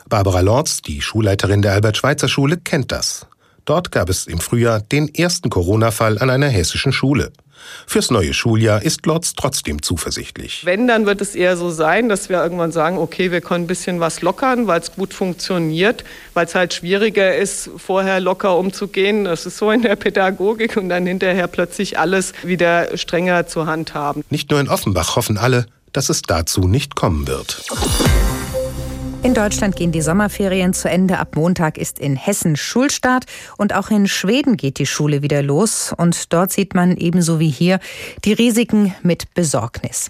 Barbara 0.08 0.42
Lorz, 0.42 0.82
die 0.82 1.02
Schulleiterin 1.02 1.62
der 1.62 1.74
Albert-Schweitzer-Schule, 1.74 2.58
kennt 2.58 2.92
das. 2.92 3.28
Dort 3.66 3.92
gab 3.92 4.10
es 4.10 4.26
im 4.26 4.40
Frühjahr 4.40 4.82
den 4.82 5.14
ersten 5.14 5.50
Corona-Fall 5.50 6.18
an 6.18 6.30
einer 6.30 6.48
hessischen 6.48 6.92
Schule. 6.92 7.32
Fürs 7.86 8.12
neue 8.12 8.34
Schuljahr 8.34 8.82
ist 8.82 9.06
Lorz 9.06 9.34
trotzdem 9.36 9.82
zuversichtlich. 9.82 10.66
Wenn, 10.66 10.88
dann 10.88 11.06
wird 11.06 11.22
es 11.22 11.36
eher 11.36 11.58
so 11.58 11.70
sein, 11.70 12.10
dass 12.10 12.30
wir 12.30 12.42
irgendwann 12.42 12.72
sagen, 12.72 12.98
okay, 12.98 13.32
wir 13.32 13.42
können 13.42 13.66
ein 13.66 13.68
bisschen 13.68 14.00
was 14.00 14.22
lockern, 14.22 14.68
weil 14.68 14.80
es 14.82 14.94
gut 14.94 15.14
funktioniert, 15.14 16.04
weil 16.34 16.46
es 16.46 16.56
halt 16.56 16.74
schwieriger 16.74 17.36
ist, 17.36 17.70
vorher 17.78 18.20
locker 18.20 18.58
umzugehen. 18.58 19.26
Das 19.26 19.46
ist 19.46 19.58
so 19.58 19.72
in 19.72 19.82
der 19.82 19.96
Pädagogik 19.96 20.78
und 20.78 20.90
dann 20.90 21.06
hinterher 21.06 21.48
plötzlich 21.48 22.00
alles 22.00 22.34
wieder 22.44 22.98
strenger 22.98 23.48
zu 23.48 23.66
handhaben. 23.66 24.24
Nicht 24.30 24.50
nur 24.52 24.60
in 24.60 24.70
Offenbach 24.70 25.16
hoffen 25.16 25.38
alle, 25.38 25.66
dass 25.94 26.10
es 26.10 26.22
dazu 26.22 26.62
nicht 26.62 26.96
kommen 26.96 27.28
wird. 27.28 27.64
In 29.22 29.34
Deutschland 29.34 29.76
gehen 29.76 29.92
die 29.92 30.02
Sommerferien 30.02 30.74
zu 30.74 30.90
Ende. 30.90 31.20
Ab 31.20 31.36
Montag 31.36 31.78
ist 31.78 32.00
in 32.00 32.16
Hessen 32.16 32.56
Schulstart 32.56 33.26
und 33.58 33.76
auch 33.76 33.90
in 33.90 34.08
Schweden 34.08 34.56
geht 34.56 34.80
die 34.80 34.86
Schule 34.86 35.22
wieder 35.22 35.44
los. 35.44 35.94
Und 35.96 36.32
dort 36.32 36.54
sieht 36.54 36.74
man 36.74 36.96
ebenso 36.96 37.38
wie 37.40 37.50
hier 37.50 37.80
die 38.24 38.32
Risiken 38.32 38.96
mit 39.04 39.34
Besorgnis. 39.34 40.10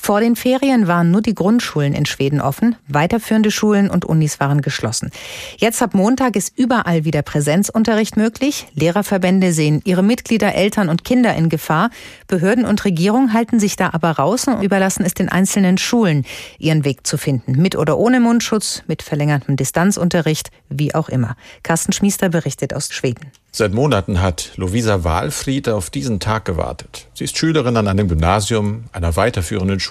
Vor 0.00 0.20
den 0.20 0.36
Ferien 0.36 0.86
waren 0.86 1.10
nur 1.10 1.20
die 1.20 1.34
Grundschulen 1.34 1.92
in 1.92 2.06
Schweden 2.06 2.40
offen, 2.40 2.76
weiterführende 2.86 3.50
Schulen 3.50 3.90
und 3.90 4.06
Unis 4.06 4.40
waren 4.40 4.62
geschlossen. 4.62 5.10
Jetzt 5.58 5.82
ab 5.82 5.92
Montag 5.92 6.34
ist 6.34 6.56
überall 6.56 7.04
wieder 7.04 7.20
Präsenzunterricht 7.20 8.16
möglich. 8.16 8.68
Lehrerverbände 8.74 9.52
sehen 9.52 9.82
ihre 9.84 10.02
Mitglieder, 10.02 10.54
Eltern 10.54 10.88
und 10.88 11.04
Kinder 11.04 11.34
in 11.34 11.50
Gefahr. 11.50 11.90
Behörden 12.26 12.64
und 12.64 12.84
Regierung 12.86 13.34
halten 13.34 13.60
sich 13.60 13.76
da 13.76 13.90
aber 13.92 14.12
raus 14.12 14.46
und 14.46 14.62
überlassen 14.62 15.04
es 15.04 15.12
den 15.12 15.28
einzelnen 15.28 15.76
Schulen, 15.76 16.24
ihren 16.58 16.86
Weg 16.86 17.06
zu 17.06 17.18
finden. 17.18 17.60
Mit 17.60 17.76
oder 17.76 17.98
ohne 17.98 18.20
Mundschutz, 18.20 18.84
mit 18.86 19.02
verlängertem 19.02 19.56
Distanzunterricht, 19.56 20.50
wie 20.70 20.94
auch 20.94 21.10
immer. 21.10 21.36
Carsten 21.62 21.92
Schmiester 21.92 22.30
berichtet 22.30 22.72
aus 22.72 22.90
Schweden. 22.92 23.30
Seit 23.50 23.72
Monaten 23.72 24.20
hat 24.20 24.52
Lovisa 24.56 25.04
Wahlfried 25.04 25.68
auf 25.68 25.90
diesen 25.90 26.20
Tag 26.20 26.44
gewartet. 26.44 27.08
Sie 27.14 27.24
ist 27.24 27.36
Schülerin 27.36 27.76
an 27.76 27.88
einem 27.88 28.06
Gymnasium, 28.06 28.84
einer 28.92 29.16
weiterführenden 29.16 29.80
Schule, 29.80 29.87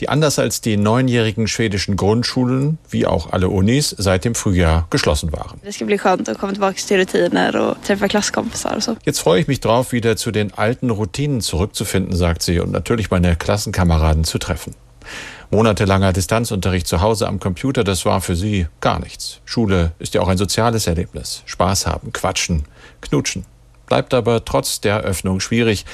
die 0.00 0.08
anders 0.08 0.38
als 0.38 0.60
die 0.60 0.76
neunjährigen 0.76 1.48
schwedischen 1.48 1.96
Grundschulen, 1.96 2.78
wie 2.90 3.06
auch 3.06 3.32
alle 3.32 3.48
Unis, 3.48 3.94
seit 3.96 4.24
dem 4.24 4.34
Frühjahr 4.34 4.86
geschlossen 4.90 5.32
waren. 5.32 5.60
Jetzt 9.04 9.20
freue 9.20 9.40
ich 9.40 9.48
mich 9.48 9.60
drauf, 9.60 9.92
wieder 9.92 10.16
zu 10.16 10.30
den 10.30 10.52
alten 10.54 10.90
Routinen 10.90 11.40
zurückzufinden, 11.40 12.16
sagt 12.16 12.42
sie, 12.42 12.60
und 12.60 12.72
natürlich 12.72 13.10
meine 13.10 13.36
Klassenkameraden 13.36 14.24
zu 14.24 14.38
treffen. 14.38 14.74
Monatelanger 15.50 16.12
Distanzunterricht 16.12 16.86
zu 16.86 17.00
Hause 17.00 17.28
am 17.28 17.38
Computer, 17.38 17.84
das 17.84 18.04
war 18.04 18.20
für 18.20 18.34
sie 18.34 18.66
gar 18.80 18.98
nichts. 18.98 19.40
Schule 19.44 19.92
ist 19.98 20.14
ja 20.14 20.20
auch 20.20 20.28
ein 20.28 20.38
soziales 20.38 20.86
Erlebnis. 20.86 21.42
Spaß 21.46 21.86
haben, 21.86 22.12
quatschen, 22.12 22.64
knutschen. 23.00 23.44
Bleibt 23.86 24.14
aber 24.14 24.44
trotz 24.44 24.80
der 24.80 25.00
Öffnung 25.00 25.40
schwierig, 25.40 25.84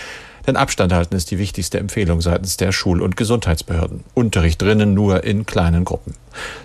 denn 0.47 0.57
Abstand 0.57 0.93
halten 0.93 1.15
ist 1.15 1.31
die 1.31 1.39
wichtigste 1.39 1.79
Empfehlung 1.79 2.21
seitens 2.21 2.57
der 2.57 2.73
Schul- 2.73 3.03
und 3.03 3.17
Gesundheitsbehörden. 3.17 4.05
Unterricht 4.15 4.61
drinnen 4.61 4.95
nur 4.95 5.25
in 5.25 5.47
kleinen 5.47 5.85
Gruppen. 5.85 6.15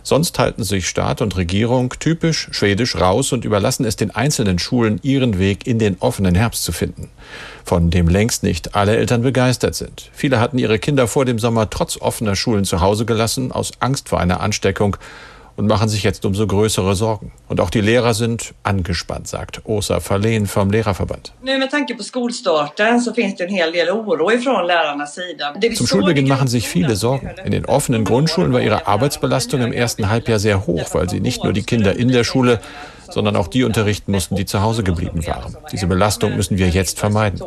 Sonst 0.03 0.37
halten 0.37 0.63
sich 0.63 0.87
Staat 0.87 1.21
und 1.21 1.35
Regierung 1.37 1.93
typisch 1.99 2.49
schwedisch 2.51 2.95
raus 2.95 3.31
und 3.31 3.45
überlassen 3.45 3.85
es 3.85 3.95
den 3.95 4.11
einzelnen 4.11 4.59
Schulen, 4.59 4.99
ihren 5.01 5.39
Weg 5.39 5.65
in 5.65 5.79
den 5.79 5.97
offenen 5.99 6.35
Herbst 6.35 6.63
zu 6.63 6.71
finden. 6.71 7.09
Von 7.63 7.89
dem 7.89 8.07
längst 8.07 8.43
nicht 8.43 8.75
alle 8.75 8.95
Eltern 8.95 9.23
begeistert 9.23 9.75
sind. 9.75 10.09
Viele 10.13 10.39
hatten 10.39 10.59
ihre 10.59 10.79
Kinder 10.79 11.07
vor 11.07 11.25
dem 11.25 11.39
Sommer 11.39 11.69
trotz 11.69 11.97
offener 11.99 12.35
Schulen 12.35 12.63
zu 12.63 12.81
Hause 12.81 13.05
gelassen, 13.05 13.51
aus 13.51 13.71
Angst 13.79 14.09
vor 14.09 14.19
einer 14.19 14.39
Ansteckung 14.39 14.97
und 15.57 15.67
machen 15.67 15.87
sich 15.87 16.03
jetzt 16.03 16.25
umso 16.25 16.47
größere 16.47 16.95
Sorgen. 16.95 17.31
Und 17.47 17.59
auch 17.61 17.69
die 17.69 17.81
Lehrer 17.81 18.13
sind 18.13 18.53
angespannt, 18.63 19.27
sagt 19.27 19.61
Osa 19.65 19.99
Verlehen 19.99 20.47
vom 20.47 20.69
Lehrerverband. 20.69 21.33
Zum 25.75 25.87
Schulbeginn 25.87 26.27
machen 26.27 26.47
sich 26.47 26.67
viele 26.67 26.95
Sorgen. 26.95 27.29
In 27.43 27.51
den 27.51 27.65
offenen 27.65 28.03
Grundschulen 28.03 28.51
war 28.53 28.61
ihre 28.61 28.87
Arbeitsbelastung 28.87 29.61
im 29.61 29.71
ersten 29.71 30.09
Halbjahr 30.09 30.39
sehr 30.39 30.67
hoch, 30.67 30.93
weil 30.93 31.09
sie 31.09 31.19
nicht 31.19 31.43
nur 31.43 31.53
die 31.53 31.63
Kinder 31.63 31.95
in 31.95 32.09
der 32.09 32.23
Schule, 32.23 32.59
sondern 33.09 33.35
auch 33.35 33.47
die 33.47 33.63
unterrichten 33.63 34.11
mussten, 34.11 34.35
die 34.35 34.45
zu 34.45 34.61
Hause 34.61 34.83
geblieben 34.83 35.25
waren. 35.27 35.55
Diese 35.71 35.87
Belastung 35.87 36.35
müssen 36.35 36.57
wir 36.57 36.69
jetzt 36.69 36.99
vermeiden. 36.99 37.41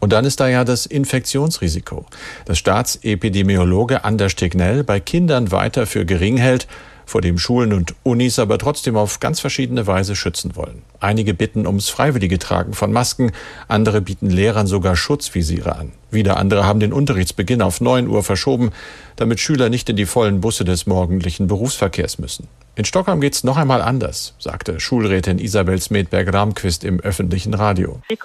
Und 0.00 0.12
dann 0.12 0.24
ist 0.24 0.40
da 0.40 0.48
ja 0.48 0.64
das 0.64 0.86
Infektionsrisiko. 0.86 2.06
Das 2.44 2.58
Staatsepidemiologe 2.58 4.04
Anders 4.04 4.34
Tegnell 4.34 4.84
bei 4.84 5.00
Kindern 5.00 5.52
weiter 5.52 5.86
für 5.86 6.04
gering 6.04 6.36
hält, 6.36 6.66
vor 7.10 7.20
dem 7.20 7.38
Schulen 7.38 7.72
und 7.72 7.94
Unis 8.04 8.38
aber 8.38 8.56
trotzdem 8.56 8.96
auf 8.96 9.18
ganz 9.18 9.40
verschiedene 9.40 9.86
Weise 9.86 10.14
schützen 10.14 10.54
wollen. 10.54 10.82
Einige 11.00 11.34
bitten 11.34 11.66
ums 11.66 11.88
freiwillige 11.88 12.38
Tragen 12.38 12.72
von 12.72 12.92
Masken, 12.92 13.32
andere 13.66 14.00
bieten 14.00 14.30
Lehrern 14.30 14.68
sogar 14.68 14.94
Schutzvisiere 14.94 15.74
an. 15.74 15.92
Wieder 16.10 16.36
andere 16.36 16.64
haben 16.64 16.80
den 16.80 16.92
Unterrichtsbeginn 16.92 17.62
auf 17.62 17.80
9 17.80 18.08
Uhr 18.08 18.22
verschoben, 18.22 18.70
damit 19.16 19.40
Schüler 19.40 19.68
nicht 19.68 19.88
in 19.88 19.96
die 19.96 20.06
vollen 20.06 20.40
Busse 20.40 20.64
des 20.64 20.86
morgendlichen 20.86 21.46
Berufsverkehrs 21.46 22.18
müssen. 22.18 22.48
In 22.76 22.84
Stockholm 22.86 23.20
geht 23.20 23.34
es 23.34 23.44
noch 23.44 23.58
einmal 23.58 23.82
anders, 23.82 24.34
sagte 24.38 24.80
Schulrätin 24.80 25.38
Isabel 25.38 25.78
Smedberg-Ramquist 25.78 26.82
im 26.84 27.00
öffentlichen 27.00 27.52
Radio. 27.52 28.00
Wir 28.08 28.16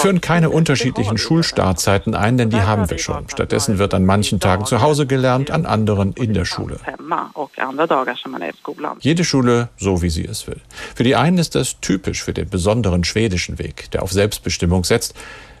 führen 0.00 0.20
keine 0.20 0.50
unterschiedlichen 0.50 1.18
Schulstartzeiten 1.18 2.16
ein, 2.16 2.38
denn 2.38 2.50
die 2.50 2.60
haben 2.60 2.90
wir 2.90 2.98
schon. 2.98 3.28
Stattdessen 3.28 3.78
wird 3.78 3.94
an 3.94 4.04
manchen 4.04 4.40
Tagen 4.40 4.64
zu 4.64 4.80
Hause 4.80 5.06
gelernt, 5.06 5.52
an 5.52 5.64
anderen 5.66 6.14
in 6.14 6.34
der 6.34 6.44
Schule. 6.44 6.80
Jede 9.00 9.24
Schule 9.24 9.68
so, 9.76 10.02
wie 10.02 10.10
sie 10.10 10.24
es 10.24 10.48
will. 10.48 10.60
Für 10.94 11.04
die 11.04 11.14
einen 11.14 11.38
ist 11.38 11.54
das 11.54 11.78
typisch 11.80 12.24
für 12.24 12.32
den 12.32 12.48
besonderen 12.48 13.04
schwedischen 13.04 13.60
Weg, 13.60 13.92
der 13.92 14.02
auf 14.02 14.10
Selbstbestimmung 14.10 14.82
setzt. 14.82 15.05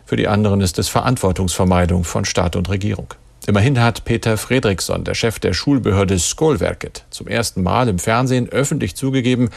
Für 0.04 0.16
die 0.16 0.28
anderen 0.28 0.60
ist 0.60 0.78
es 0.78 0.88
Verantwortungsvermeidung 0.88 2.04
von 2.04 2.24
Staat 2.24 2.56
und 2.56 2.68
Regierung. 2.68 3.14
Immerhin 3.46 3.80
hat 3.80 4.04
Peter 4.04 4.36
Fredriksson, 4.36 5.04
der 5.04 5.14
Chef 5.14 5.38
der 5.38 5.52
Schulbehörde 5.52 6.18
Skolverket, 6.18 7.04
zum 7.10 7.28
ersten 7.28 7.62
Mal 7.62 7.88
im 7.88 7.98
Fernsehen 7.98 8.48
öffentlich 8.48 8.96
zugegeben, 8.96 9.50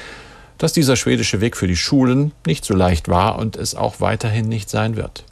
dass 0.59 0.73
dieser 0.73 0.95
schwedische 0.95 1.41
Weg 1.41 1.57
für 1.57 1.67
die 1.67 1.75
Schulen 1.75 2.33
nicht 2.45 2.63
so 2.65 2.75
leicht 2.75 3.07
war 3.07 3.39
und 3.39 3.55
es 3.55 3.73
auch 3.75 3.99
weiterhin 3.99 4.47
nicht 4.47 4.69
sein 4.69 4.95
wird. 4.95 5.23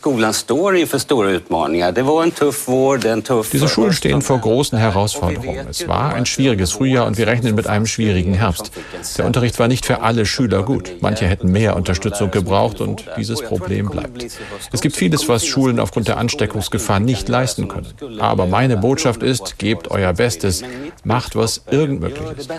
Diese 3.51 3.67
Schulen 3.67 3.93
stehen 3.93 4.21
vor 4.21 4.39
großen 4.39 4.77
Herausforderungen. 4.77 5.67
Es 5.69 5.87
war 5.87 6.13
ein 6.13 6.25
schwieriges 6.25 6.71
Frühjahr 6.71 7.05
und 7.05 7.17
wir 7.17 7.27
rechnen 7.27 7.53
mit 7.55 7.67
einem 7.67 7.85
schwierigen 7.85 8.33
Herbst. 8.33 8.71
Der 9.17 9.25
Unterricht 9.25 9.59
war 9.59 9.67
nicht 9.67 9.85
für 9.85 10.01
alle 10.01 10.25
Schüler 10.25 10.63
gut. 10.63 10.95
Manche 11.01 11.27
hätten 11.27 11.51
mehr 11.51 11.75
Unterstützung 11.75 12.31
gebraucht 12.31 12.79
und 12.79 13.05
dieses 13.17 13.41
Problem 13.41 13.89
bleibt. 13.89 14.25
Es 14.71 14.81
gibt 14.81 14.95
vieles, 14.95 15.27
was 15.27 15.45
Schulen 15.45 15.79
aufgrund 15.79 16.07
der 16.07 16.17
Ansteckungsgefahr 16.17 17.01
nicht 17.01 17.27
leisten 17.27 17.67
können. 17.67 17.87
Aber 18.19 18.45
meine 18.47 18.77
Botschaft 18.77 19.23
ist, 19.23 19.59
gebt 19.59 19.91
euer 19.91 20.13
Bestes, 20.13 20.63
macht 21.03 21.35
was 21.35 21.63
irgend 21.69 21.99
möglich 21.99 22.25
ist. 22.37 22.49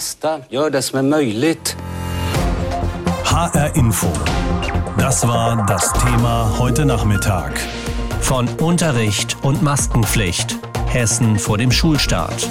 HR 3.31 3.77
Info. 3.77 4.11
Das 4.97 5.29
war 5.29 5.67
das 5.67 5.93
Thema 5.93 6.59
heute 6.59 6.87
Nachmittag. 6.87 7.61
Von 8.21 8.49
Unterricht 8.49 9.37
und 9.43 9.63
Maskenpflicht. 9.63 10.59
Hessen 10.87 11.39
vor 11.39 11.59
dem 11.59 11.71
Schulstart. 11.71 12.49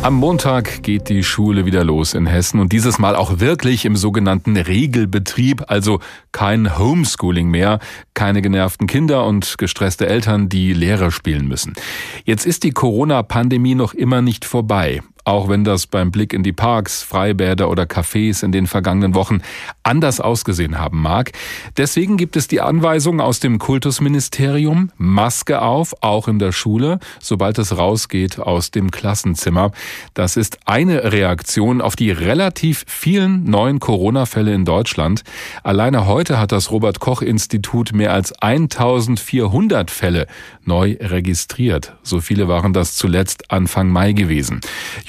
Am 0.00 0.14
Montag 0.14 0.82
geht 0.82 1.10
die 1.10 1.22
Schule 1.22 1.66
wieder 1.66 1.84
los 1.84 2.14
in 2.14 2.24
Hessen 2.24 2.58
und 2.58 2.72
dieses 2.72 2.98
Mal 2.98 3.14
auch 3.14 3.38
wirklich 3.38 3.84
im 3.84 3.96
sogenannten 3.96 4.56
Regelbetrieb, 4.56 5.64
also 5.68 6.00
kein 6.32 6.78
Homeschooling 6.78 7.48
mehr, 7.50 7.80
keine 8.14 8.40
genervten 8.40 8.86
Kinder 8.86 9.26
und 9.26 9.58
gestresste 9.58 10.06
Eltern, 10.06 10.48
die 10.48 10.72
Lehrer 10.72 11.10
spielen 11.10 11.46
müssen. 11.46 11.74
Jetzt 12.24 12.46
ist 12.46 12.62
die 12.62 12.72
Corona-Pandemie 12.72 13.74
noch 13.74 13.92
immer 13.92 14.22
nicht 14.22 14.46
vorbei 14.46 15.02
auch 15.24 15.48
wenn 15.48 15.64
das 15.64 15.86
beim 15.86 16.10
Blick 16.10 16.32
in 16.32 16.42
die 16.42 16.52
Parks, 16.52 17.02
Freibäder 17.02 17.70
oder 17.70 17.84
Cafés 17.84 18.44
in 18.44 18.52
den 18.52 18.66
vergangenen 18.66 19.14
Wochen 19.14 19.40
anders 19.82 20.20
ausgesehen 20.20 20.78
haben 20.78 21.00
mag. 21.00 21.32
Deswegen 21.76 22.16
gibt 22.16 22.36
es 22.36 22.48
die 22.48 22.60
Anweisung 22.60 23.20
aus 23.20 23.40
dem 23.40 23.58
Kultusministerium, 23.58 24.90
Maske 24.96 25.62
auf, 25.62 25.94
auch 26.02 26.28
in 26.28 26.38
der 26.38 26.52
Schule, 26.52 26.98
sobald 27.20 27.58
es 27.58 27.76
rausgeht 27.76 28.38
aus 28.38 28.70
dem 28.70 28.90
Klassenzimmer. 28.90 29.70
Das 30.12 30.36
ist 30.36 30.58
eine 30.66 31.12
Reaktion 31.12 31.80
auf 31.80 31.96
die 31.96 32.10
relativ 32.10 32.84
vielen 32.86 33.44
neuen 33.44 33.80
Corona-Fälle 33.80 34.54
in 34.54 34.64
Deutschland. 34.64 35.24
Alleine 35.62 36.06
heute 36.06 36.38
hat 36.38 36.52
das 36.52 36.70
Robert 36.70 37.00
Koch 37.00 37.22
Institut 37.22 37.92
mehr 37.92 38.12
als 38.12 38.32
1400 38.32 39.90
Fälle 39.90 40.26
neu 40.64 40.96
registriert. 41.00 41.94
So 42.02 42.20
viele 42.20 42.48
waren 42.48 42.72
das 42.72 42.96
zuletzt 42.96 43.50
Anfang 43.50 43.88
Mai 43.88 44.12
gewesen. 44.12 44.60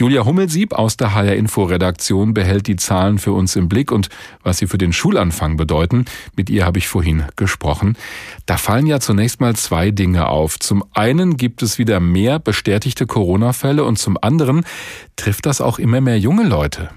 Julia 0.06 0.24
Hummelsieb 0.24 0.74
aus 0.74 0.98
der 0.98 1.16
HR 1.16 1.36
Info 1.36 1.64
Redaktion 1.64 2.36
behält 2.36 2.68
die 2.68 2.76
Zahlen 2.76 3.18
für 3.18 3.32
uns 3.32 3.56
im 3.56 3.68
Blick 3.68 3.92
und 3.92 4.10
was 4.44 4.60
sie 4.60 4.68
für 4.68 4.78
den 4.78 4.94
Schulanfang 4.94 5.58
bedeuten. 5.58 6.06
Mit 6.36 6.52
ihr 6.52 6.64
habe 6.64 6.78
ich 6.78 6.88
vorhin 6.88 7.24
gesprochen. 7.36 7.98
Da 8.46 8.58
fallen 8.58 8.86
ja 8.86 9.00
zunächst 9.00 9.42
mal 9.42 9.56
zwei 9.56 9.90
Dinge 9.90 10.28
auf. 10.28 10.60
Zum 10.60 10.84
einen 10.94 11.38
gibt 11.38 11.64
es 11.64 11.80
wieder 11.80 12.00
mehr 12.00 12.38
bestätigte 12.38 13.08
Corona-Fälle 13.08 13.84
und 13.84 13.98
zum 13.98 14.20
anderen 14.22 14.64
trifft 15.16 15.48
das 15.48 15.60
auch 15.60 15.80
immer 15.80 16.02
mehr 16.02 16.20
junge 16.20 16.44
Leute. 16.44 16.92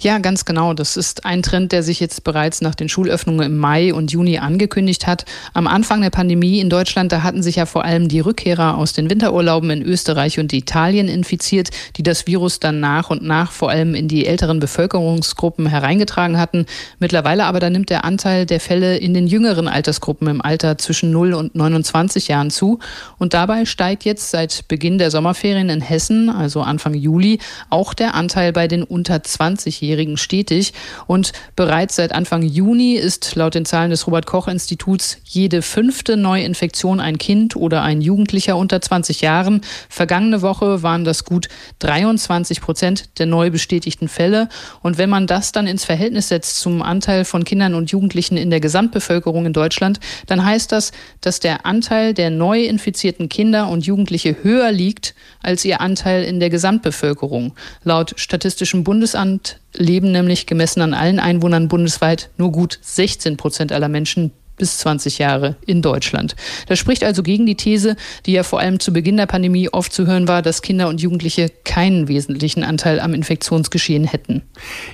Ja, 0.00 0.18
ganz 0.18 0.44
genau. 0.44 0.74
Das 0.74 0.96
ist 0.96 1.24
ein 1.24 1.42
Trend, 1.42 1.72
der 1.72 1.82
sich 1.82 2.00
jetzt 2.00 2.24
bereits 2.24 2.60
nach 2.60 2.74
den 2.74 2.88
Schulöffnungen 2.88 3.46
im 3.46 3.58
Mai 3.58 3.92
und 3.92 4.12
Juni 4.12 4.38
angekündigt 4.38 5.06
hat. 5.06 5.24
Am 5.52 5.66
Anfang 5.66 6.00
der 6.00 6.10
Pandemie 6.10 6.60
in 6.60 6.70
Deutschland, 6.70 7.12
da 7.12 7.22
hatten 7.22 7.42
sich 7.42 7.56
ja 7.56 7.66
vor 7.66 7.84
allem 7.84 8.08
die 8.08 8.20
Rückkehrer 8.20 8.78
aus 8.78 8.92
den 8.92 9.10
Winterurlauben 9.10 9.70
in 9.70 9.82
Österreich 9.82 10.38
und 10.38 10.52
Italien 10.52 11.08
infiziert, 11.08 11.70
die 11.96 12.02
das 12.02 12.26
Virus 12.26 12.60
dann 12.60 12.80
nach 12.80 13.10
und 13.10 13.22
nach 13.22 13.52
vor 13.52 13.70
allem 13.70 13.94
in 13.94 14.08
die 14.08 14.26
älteren 14.26 14.60
Bevölkerungsgruppen 14.60 15.66
hereingetragen 15.66 16.38
hatten. 16.38 16.66
Mittlerweile 16.98 17.44
aber 17.44 17.60
da 17.60 17.70
nimmt 17.70 17.90
der 17.90 18.04
Anteil 18.04 18.46
der 18.46 18.60
Fälle 18.60 18.96
in 18.96 19.14
den 19.14 19.26
jüngeren 19.26 19.68
Altersgruppen 19.68 20.28
im 20.28 20.40
Alter 20.40 20.78
zwischen 20.78 21.10
0 21.10 21.34
und 21.34 21.54
29 21.54 22.28
Jahren 22.28 22.50
zu. 22.50 22.78
Und 23.18 23.34
dabei 23.34 23.64
steigt 23.64 24.04
jetzt 24.04 24.30
seit 24.30 24.66
Beginn 24.68 24.98
der 24.98 25.10
Sommerferien 25.10 25.68
in 25.68 25.80
Hessen, 25.80 26.28
also 26.30 26.62
Anfang 26.62 26.94
Juli, 26.94 27.38
auch 27.68 27.94
der 27.94 28.14
Anteil 28.14 28.52
bei 28.52 28.68
den 28.68 28.82
unter 28.82 29.22
20 29.22 29.59
20-Jährigen 29.60 30.16
stetig. 30.16 30.72
Und 31.06 31.32
bereits 31.56 31.96
seit 31.96 32.12
Anfang 32.12 32.42
Juni 32.42 32.94
ist 32.94 33.34
laut 33.36 33.54
den 33.54 33.64
Zahlen 33.64 33.90
des 33.90 34.06
Robert 34.06 34.26
Koch 34.26 34.48
Instituts 34.48 35.18
jede 35.24 35.62
fünfte 35.62 36.16
Neuinfektion 36.16 37.00
ein 37.00 37.18
Kind 37.18 37.56
oder 37.56 37.82
ein 37.82 38.00
Jugendlicher 38.00 38.56
unter 38.56 38.80
20 38.80 39.20
Jahren. 39.20 39.60
Vergangene 39.88 40.42
Woche 40.42 40.82
waren 40.82 41.04
das 41.04 41.24
gut 41.24 41.48
23 41.80 42.60
Prozent 42.60 43.18
der 43.18 43.26
neu 43.26 43.50
bestätigten 43.50 44.08
Fälle. 44.08 44.48
Und 44.82 44.98
wenn 44.98 45.10
man 45.10 45.26
das 45.26 45.52
dann 45.52 45.66
ins 45.66 45.84
Verhältnis 45.84 46.28
setzt 46.28 46.58
zum 46.58 46.82
Anteil 46.82 47.24
von 47.24 47.44
Kindern 47.44 47.74
und 47.74 47.90
Jugendlichen 47.90 48.36
in 48.36 48.50
der 48.50 48.60
Gesamtbevölkerung 48.60 49.46
in 49.46 49.52
Deutschland, 49.52 50.00
dann 50.26 50.44
heißt 50.44 50.72
das, 50.72 50.92
dass 51.20 51.40
der 51.40 51.66
Anteil 51.66 52.14
der 52.14 52.30
neu 52.30 52.64
infizierten 52.64 53.28
Kinder 53.28 53.68
und 53.68 53.86
Jugendliche 53.86 54.36
höher 54.42 54.72
liegt 54.72 55.14
als 55.42 55.64
ihr 55.64 55.80
Anteil 55.80 56.24
in 56.24 56.40
der 56.40 56.50
Gesamtbevölkerung. 56.50 57.54
Laut 57.84 58.14
Statistischem 58.16 58.84
Bundesamt 58.84 59.49
leben 59.74 60.12
nämlich 60.12 60.46
gemessen 60.46 60.82
an 60.82 60.94
allen 60.94 61.20
Einwohnern 61.20 61.68
bundesweit 61.68 62.30
nur 62.36 62.52
gut 62.52 62.78
16 62.82 63.36
Prozent 63.36 63.72
aller 63.72 63.88
Menschen 63.88 64.32
bis 64.60 64.78
20 64.78 65.18
Jahre 65.18 65.56
in 65.66 65.80
Deutschland. 65.82 66.36
Das 66.68 66.78
spricht 66.78 67.02
also 67.02 67.22
gegen 67.22 67.46
die 67.46 67.56
These, 67.56 67.96
die 68.26 68.32
ja 68.32 68.42
vor 68.42 68.60
allem 68.60 68.78
zu 68.78 68.92
Beginn 68.92 69.16
der 69.16 69.26
Pandemie 69.26 69.70
oft 69.70 69.90
zu 69.92 70.06
hören 70.06 70.28
war, 70.28 70.42
dass 70.42 70.60
Kinder 70.60 70.88
und 70.88 71.00
Jugendliche 71.00 71.50
keinen 71.64 72.08
wesentlichen 72.08 72.62
Anteil 72.62 73.00
am 73.00 73.14
Infektionsgeschehen 73.14 74.04
hätten. 74.04 74.42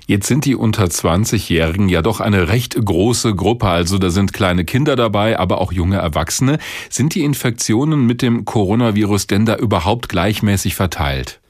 Jetzt 0.06 0.28
sind 0.28 0.44
die 0.44 0.54
unter 0.54 0.84
20-Jährigen 0.84 1.88
ja 1.88 2.00
doch 2.00 2.20
eine 2.20 2.48
recht 2.48 2.76
große 2.82 3.34
Gruppe. 3.34 3.66
Also 3.66 3.98
da 3.98 4.10
sind 4.10 4.32
kleine 4.32 4.64
Kinder 4.64 4.94
dabei, 4.94 5.36
aber 5.36 5.60
auch 5.60 5.72
junge 5.72 5.96
Erwachsene. 5.96 6.58
Sind 6.88 7.16
die 7.16 7.24
Infektionen 7.24 8.06
mit 8.06 8.22
dem 8.22 8.44
Coronavirus 8.44 9.26
denn 9.26 9.46
da 9.46 9.56
überhaupt 9.56 10.08
gleichmäßig 10.08 10.76
verteilt? 10.76 11.40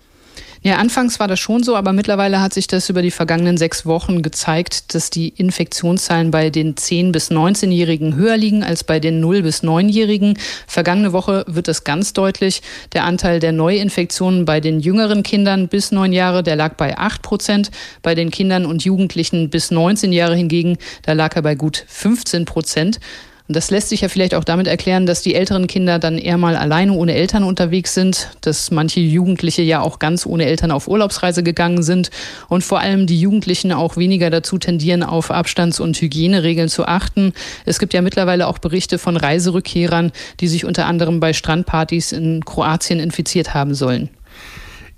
Ja, 0.66 0.78
anfangs 0.78 1.20
war 1.20 1.28
das 1.28 1.38
schon 1.38 1.62
so, 1.62 1.76
aber 1.76 1.92
mittlerweile 1.92 2.40
hat 2.40 2.52
sich 2.52 2.66
das 2.66 2.90
über 2.90 3.00
die 3.00 3.12
vergangenen 3.12 3.56
sechs 3.56 3.86
Wochen 3.86 4.20
gezeigt, 4.20 4.96
dass 4.96 5.10
die 5.10 5.28
Infektionszahlen 5.28 6.32
bei 6.32 6.50
den 6.50 6.74
10- 6.74 7.12
bis 7.12 7.30
19-Jährigen 7.30 8.16
höher 8.16 8.36
liegen 8.36 8.64
als 8.64 8.82
bei 8.82 8.98
den 8.98 9.24
0- 9.24 9.42
bis 9.42 9.62
9-Jährigen. 9.62 10.36
Vergangene 10.66 11.12
Woche 11.12 11.44
wird 11.46 11.68
das 11.68 11.84
ganz 11.84 12.14
deutlich. 12.14 12.62
Der 12.94 13.04
Anteil 13.04 13.38
der 13.38 13.52
Neuinfektionen 13.52 14.44
bei 14.44 14.58
den 14.58 14.80
jüngeren 14.80 15.22
Kindern 15.22 15.68
bis 15.68 15.92
9 15.92 16.12
Jahre, 16.12 16.42
der 16.42 16.56
lag 16.56 16.74
bei 16.74 16.98
8 16.98 17.22
Prozent. 17.22 17.70
Bei 18.02 18.16
den 18.16 18.32
Kindern 18.32 18.66
und 18.66 18.84
Jugendlichen 18.84 19.50
bis 19.50 19.70
19 19.70 20.12
Jahre 20.12 20.34
hingegen, 20.34 20.78
da 21.02 21.12
lag 21.12 21.36
er 21.36 21.42
bei 21.42 21.54
gut 21.54 21.84
15 21.86 22.44
Prozent. 22.44 22.98
Und 23.48 23.54
das 23.54 23.70
lässt 23.70 23.90
sich 23.90 24.00
ja 24.00 24.08
vielleicht 24.08 24.34
auch 24.34 24.42
damit 24.44 24.66
erklären, 24.66 25.06
dass 25.06 25.22
die 25.22 25.34
älteren 25.34 25.68
Kinder 25.68 25.98
dann 25.98 26.18
eher 26.18 26.36
mal 26.36 26.56
alleine 26.56 26.92
ohne 26.92 27.14
Eltern 27.14 27.44
unterwegs 27.44 27.94
sind, 27.94 28.30
dass 28.40 28.72
manche 28.72 29.00
Jugendliche 29.00 29.62
ja 29.62 29.80
auch 29.80 30.00
ganz 30.00 30.26
ohne 30.26 30.46
Eltern 30.46 30.72
auf 30.72 30.88
Urlaubsreise 30.88 31.42
gegangen 31.44 31.82
sind 31.82 32.10
und 32.48 32.64
vor 32.64 32.80
allem 32.80 33.06
die 33.06 33.20
Jugendlichen 33.20 33.72
auch 33.72 33.96
weniger 33.96 34.30
dazu 34.30 34.58
tendieren, 34.58 35.04
auf 35.04 35.30
Abstands- 35.30 35.78
und 35.78 36.00
Hygieneregeln 36.00 36.68
zu 36.68 36.86
achten. 36.86 37.32
Es 37.64 37.78
gibt 37.78 37.94
ja 37.94 38.02
mittlerweile 38.02 38.48
auch 38.48 38.58
Berichte 38.58 38.98
von 38.98 39.16
Reiserückkehrern, 39.16 40.10
die 40.40 40.48
sich 40.48 40.64
unter 40.64 40.86
anderem 40.86 41.20
bei 41.20 41.32
Strandpartys 41.32 42.12
in 42.12 42.44
Kroatien 42.44 42.98
infiziert 42.98 43.54
haben 43.54 43.74
sollen. 43.74 44.10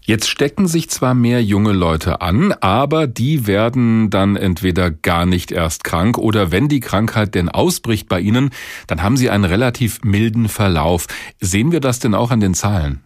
Jetzt 0.09 0.31
stecken 0.31 0.67
sich 0.67 0.89
zwar 0.89 1.13
mehr 1.13 1.45
junge 1.45 1.73
Leute 1.73 2.23
an, 2.23 2.53
aber 2.63 3.07
die 3.07 3.47
werden 3.47 4.09
dann 4.09 4.37
entweder 4.37 4.91
gar 4.91 5.27
nicht 5.27 5.53
erst 5.53 5.85
krank 5.85 6.17
oder 6.17 6.51
wenn 6.51 6.67
die 6.67 6.81
Krankheit 6.81 7.35
denn 7.35 7.51
ausbricht 7.51 8.09
bei 8.09 8.19
ihnen, 8.19 8.49
dann 8.87 9.03
haben 9.03 9.19
sie 9.19 9.29
einen 9.29 9.45
relativ 9.45 10.03
milden 10.05 10.49
Verlauf. 10.49 11.09
Sehen 11.41 11.73
wir 11.73 11.81
das 11.81 11.99
denn 11.99 12.15
auch 12.15 12.31
an 12.31 12.41
den 12.41 12.55
Zahlen? 12.55 13.03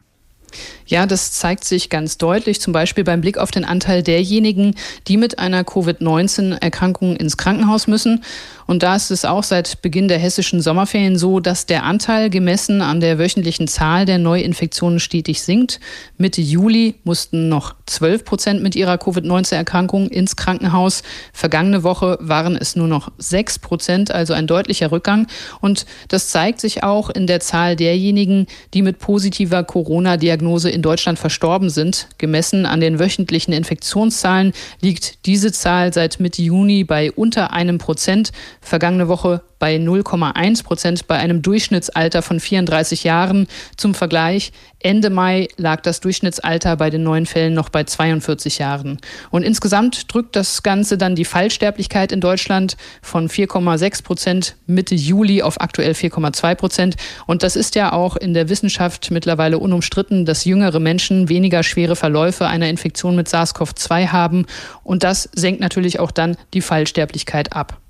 Ja, 0.87 1.07
das 1.07 1.33
zeigt 1.33 1.65
sich 1.65 1.91
ganz 1.91 2.19
deutlich, 2.19 2.61
zum 2.61 2.73
Beispiel 2.73 3.05
beim 3.05 3.21
Blick 3.21 3.39
auf 3.39 3.51
den 3.51 3.65
Anteil 3.65 4.03
derjenigen, 4.03 4.75
die 5.09 5.17
mit 5.17 5.39
einer 5.39 5.65
Covid-19-Erkrankung 5.65 7.17
ins 7.17 7.37
Krankenhaus 7.37 7.87
müssen. 7.87 8.23
Und 8.67 8.83
da 8.83 8.97
ist 8.97 9.11
es 9.11 9.25
auch 9.25 9.43
seit 9.43 9.83
Beginn 9.83 10.09
der 10.09 10.19
hessischen 10.19 10.61
Sommerferien 10.61 11.19
so, 11.19 11.41
dass 11.41 11.67
der 11.67 11.85
Anteil 11.85 12.31
gemessen 12.31 12.81
an 12.81 13.01
der 13.01 13.19
wöchentlichen 13.19 13.69
Zahl 13.69 14.07
der 14.07 14.19
Neuinfektionen 14.19 15.01
stetig 15.01 15.43
sinkt. 15.43 15.81
Mitte 16.17 16.41
Juli 16.41 16.95
mussten 17.05 17.49
noch 17.49 17.75
12 17.87 18.25
Prozent 18.25 18.63
mit 18.63 18.75
ihrer 18.75 18.99
Covid-19-Erkrankung 18.99 20.09
ins 20.09 20.37
Krankenhaus. 20.37 21.03
Vergangene 21.33 21.83
Woche 21.83 22.17
waren 22.21 22.57
es 22.57 22.77
nur 22.77 22.89
noch 22.89 23.11
6 23.19 23.59
Prozent, 23.59 24.11
also 24.11 24.33
ein 24.33 24.47
deutlicher 24.47 24.91
Rückgang. 24.91 25.27
Und 25.61 25.85
das 26.09 26.29
zeigt 26.29 26.61
sich 26.61 26.83
auch 26.83 27.11
in 27.11 27.27
der 27.27 27.41
Zahl 27.41 27.77
derjenigen, 27.77 28.47
die 28.75 28.83
mit 28.83 28.99
positiver 28.99 29.65
Corona-Diagnose 29.65 30.71
in 30.73 30.83
Deutschland 30.83 31.19
verstorben 31.19 31.71
sind. 31.71 32.09
Gemessen 32.19 32.67
an 32.67 32.81
den 32.81 32.99
wöchentlichen 32.99 33.53
Infektionszahlen 33.53 34.53
liegt 34.81 35.27
diese 35.27 35.53
Zahl 35.53 35.93
seit 35.93 36.21
Mitte 36.21 36.43
Juni 36.43 36.85
bei 36.85 37.13
unter 37.13 37.53
einem 37.53 37.79
Prozent. 37.79 38.33
Vergangene 38.61 39.09
Woche 39.09 39.43
bei 39.63 39.77
0,1 39.77 40.65
Prozent 40.65 41.07
bei 41.07 41.19
einem 41.19 41.41
Durchschnittsalter 41.41 42.23
von 42.23 42.41
34 42.41 43.05
Jahren. 43.05 43.47
Zum 43.77 43.95
Vergleich, 43.95 44.51
Ende 44.81 45.09
Mai 45.09 45.47
lag 45.57 45.83
das 45.83 46.01
Durchschnittsalter 46.01 46.77
bei 46.77 46.91
den 46.91 47.05
neuen 47.05 47.27
Fällen 47.27 47.55
noch 47.55 47.69
bei 47.69 47.85
42 47.85 48.59
Jahren. 48.59 48.99
Und 49.31 49.45
insgesamt 49.45 50.13
drückt 50.13 50.35
das 50.35 50.65
Ganze 50.65 50.99
dann 50.99 51.15
die 51.15 51.25
Fallsterblichkeit 51.25 52.11
in 52.11 52.21
Deutschland 52.21 52.77
von 53.03 53.29
4,6 53.29 54.03
Prozent 54.03 54.57
Mitte 54.67 54.97
Juli 54.97 55.43
auf 55.43 55.61
aktuell 55.61 55.93
4,2 55.93 56.57
Prozent. 56.57 56.97
Und 57.29 57.45
das 57.45 57.55
ist 57.55 57.77
ja 57.77 57.93
auch 57.93 58.17
in 58.17 58.35
der 58.35 58.49
Wissenschaft 58.49 59.13
mittlerweile 59.13 59.61
unumstritten, 59.61 60.27
dass 60.27 60.45
jüngere 60.45 60.81
Menschen 60.81 61.29
weniger 61.29 61.63
schwere 61.63 61.95
Verläufe 61.95 62.49
einer 62.49 62.69
Infektion 62.69 63.15
mit 63.15 63.29
SARS-CoV-2 63.29 64.09
haben. 64.09 64.47
Und 64.83 65.05
das 65.05 65.29
senkt 65.37 65.61
natürlich 65.61 66.01
auch 66.01 66.11
dann 66.11 66.37
die 66.53 66.63
Fallsterblichkeit 66.63 67.53
ab. 67.53 67.82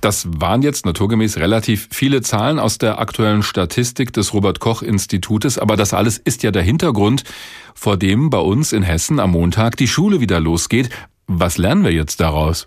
Das 0.00 0.26
waren 0.28 0.62
jetzt 0.62 0.86
naturgemäß 0.86 1.38
relativ 1.38 1.88
viele 1.90 2.22
Zahlen 2.22 2.58
aus 2.58 2.78
der 2.78 2.98
aktuellen 2.98 3.42
Statistik 3.42 4.12
des 4.12 4.32
Robert 4.32 4.60
Koch 4.60 4.82
Institutes, 4.82 5.58
aber 5.58 5.76
das 5.76 5.94
alles 5.94 6.18
ist 6.18 6.42
ja 6.42 6.50
der 6.50 6.62
Hintergrund, 6.62 7.24
vor 7.74 7.96
dem 7.96 8.30
bei 8.30 8.38
uns 8.38 8.72
in 8.72 8.82
Hessen 8.82 9.18
am 9.20 9.32
Montag 9.32 9.76
die 9.76 9.88
Schule 9.88 10.20
wieder 10.20 10.40
losgeht. 10.40 10.90
Was 11.26 11.58
lernen 11.58 11.84
wir 11.84 11.92
jetzt 11.92 12.20
daraus? 12.20 12.66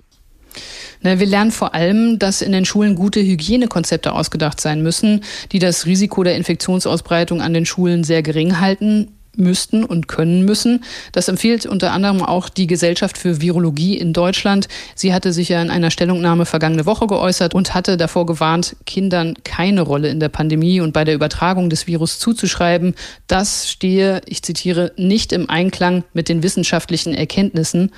wir 1.03 1.15
lernen 1.25 1.51
vor 1.51 1.73
allem, 1.73 2.19
dass 2.19 2.43
in 2.43 2.51
den 2.51 2.63
Schulen 2.63 2.93
gute 2.93 3.21
Hygienekonzepte 3.21 4.11
ausgedacht 4.11 4.61
sein 4.61 4.83
müssen, 4.83 5.23
die 5.51 5.57
das 5.57 5.87
Risiko 5.87 6.23
der 6.23 6.35
Infektionsausbreitung 6.35 7.41
an 7.41 7.53
den 7.53 7.65
Schulen 7.65 8.03
sehr 8.03 8.21
gering 8.21 8.59
halten 8.59 9.11
müssten 9.35 9.83
und 9.83 10.07
können 10.07 10.45
müssen. 10.45 10.83
Das 11.11 11.27
empfiehlt 11.27 11.65
unter 11.65 11.91
anderem 11.91 12.21
auch 12.21 12.49
die 12.49 12.67
Gesellschaft 12.67 13.17
für 13.17 13.41
Virologie 13.41 13.97
in 13.97 14.13
Deutschland. 14.13 14.67
Sie 14.95 15.13
hatte 15.13 15.33
sich 15.33 15.49
ja 15.49 15.61
in 15.61 15.69
einer 15.69 15.91
Stellungnahme 15.91 16.45
vergangene 16.45 16.85
Woche 16.85 17.07
geäußert 17.07 17.53
und 17.53 17.73
hatte 17.73 17.97
davor 17.97 18.25
gewarnt, 18.25 18.75
Kindern 18.85 19.35
keine 19.43 19.81
Rolle 19.81 20.09
in 20.09 20.19
der 20.19 20.29
Pandemie 20.29 20.81
und 20.81 20.93
bei 20.93 21.03
der 21.03 21.15
Übertragung 21.15 21.69
des 21.69 21.87
Virus 21.87 22.19
zuzuschreiben. 22.19 22.95
Das 23.27 23.69
stehe, 23.69 24.21
ich 24.25 24.41
zitiere, 24.43 24.91
nicht 24.97 25.31
im 25.33 25.49
Einklang 25.49 26.03
mit 26.13 26.29
den 26.29 26.43
wissenschaftlichen 26.43 27.13
Erkenntnissen. 27.13 27.91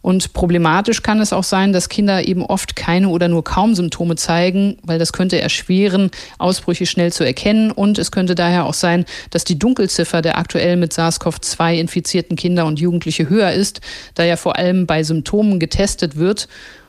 Und 0.00 0.32
problematisch 0.32 1.02
kann 1.02 1.20
es 1.20 1.32
auch 1.32 1.44
sein, 1.44 1.72
dass 1.72 1.88
Kinder 1.88 2.26
eben 2.26 2.44
oft 2.44 2.76
keine 2.76 3.08
oder 3.08 3.28
nur 3.28 3.44
kaum 3.44 3.74
Symptome 3.74 4.16
zeigen, 4.16 4.78
weil 4.82 4.98
das 4.98 5.12
könnte 5.12 5.40
erschweren, 5.40 6.10
Ausbrüche 6.38 6.86
schnell 6.86 7.12
zu 7.12 7.24
erkennen. 7.24 7.70
Und 7.70 7.98
es 7.98 8.10
könnte 8.10 8.34
daher 8.34 8.64
auch 8.64 8.74
sein, 8.74 9.04
dass 9.30 9.44
die 9.44 9.58
Dunkelziffer 9.58 10.22
der 10.22 10.38
aktuell 10.38 10.76
mit 10.76 10.92
SARS-CoV-2 10.92 11.74
infizierten 11.74 12.36
Kinder 12.36 12.66
und 12.66 12.80
Jugendliche 12.80 13.28
höher 13.28 13.52
ist, 13.52 13.80
da 14.14 14.24
ja 14.24 14.36
vor 14.36 14.56
allem 14.56 14.86
bei 14.86 15.02
Symptomen 15.02 15.58
getestet 15.58 16.16
wird 16.16 16.48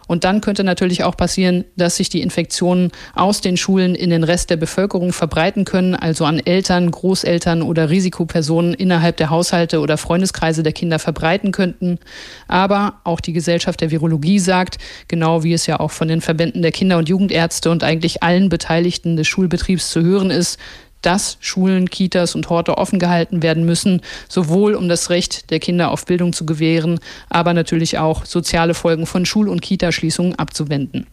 und 0.09 0.23
dann 0.23 0.41
könnte 0.41 0.63
natürlich 0.63 1.03
auch 1.03 1.15
passieren, 1.15 1.65
dass 1.75 1.97
sich 1.97 2.09
die 2.09 2.23
Infektionen 2.23 2.89
aus 3.13 3.41
den 3.41 3.57
Schulen 3.57 3.93
in 3.93 4.09
den 4.09 4.23
Rest 4.23 4.49
der 4.49 4.57
Bevölkerung 4.57 5.13
verbreiten 5.13 5.65
können, 5.65 5.93
also 5.93 6.25
an 6.25 6.39
Eltern, 6.39 6.89
Großeltern 6.89 7.61
oder 7.61 7.91
Risikopersonen 7.91 8.73
innerhalb 8.73 9.17
der 9.17 9.29
Haushalte 9.29 9.79
oder 9.79 9.99
Freundeskreise 9.99 10.63
der 10.63 10.73
Kinder 10.73 10.97
verbreiten 10.97 11.51
könnten. 11.51 11.99
Aber 12.47 13.01
auch 13.03 13.19
die 13.19 13.33
Gesellschaft 13.33 13.81
der 13.81 13.91
Virologie 13.91 14.39
sagt, 14.39 14.79
genau 15.07 15.43
wie 15.43 15.53
es 15.53 15.67
ja 15.67 15.79
auch 15.79 15.91
von 15.91 16.07
den 16.07 16.21
Verbänden 16.21 16.63
der 16.63 16.71
Kinder- 16.71 16.97
und 16.97 17.07
Jugendärzte 17.07 17.69
und 17.69 17.83
eigentlich 17.83 18.23
allen 18.23 18.49
Beteiligten 18.49 19.15
des 19.15 19.27
Schulbetriebs 19.27 19.91
zu 19.91 20.01
hören 20.01 20.31
ist, 20.31 20.57
dass 21.01 21.37
Schulen, 21.39 21.89
Kitas 21.89 22.35
und 22.35 22.49
Horte 22.49 22.77
offen 22.77 22.99
gehalten 22.99 23.43
werden 23.43 23.65
müssen, 23.65 24.01
sowohl 24.27 24.75
um 24.75 24.89
das 24.89 25.09
Recht 25.09 25.49
der 25.49 25.59
Kinder 25.59 25.91
auf 25.91 26.05
Bildung 26.05 26.33
zu 26.33 26.45
gewähren, 26.45 26.99
aber 27.29 27.53
natürlich 27.53 27.97
auch 27.97 28.25
soziale 28.25 28.73
Folgen 28.73 29.05
von 29.05 29.25
Schul- 29.25 29.49
und 29.49 29.61
Kitaschließungen 29.61 30.35
abzuwenden. 30.35 31.07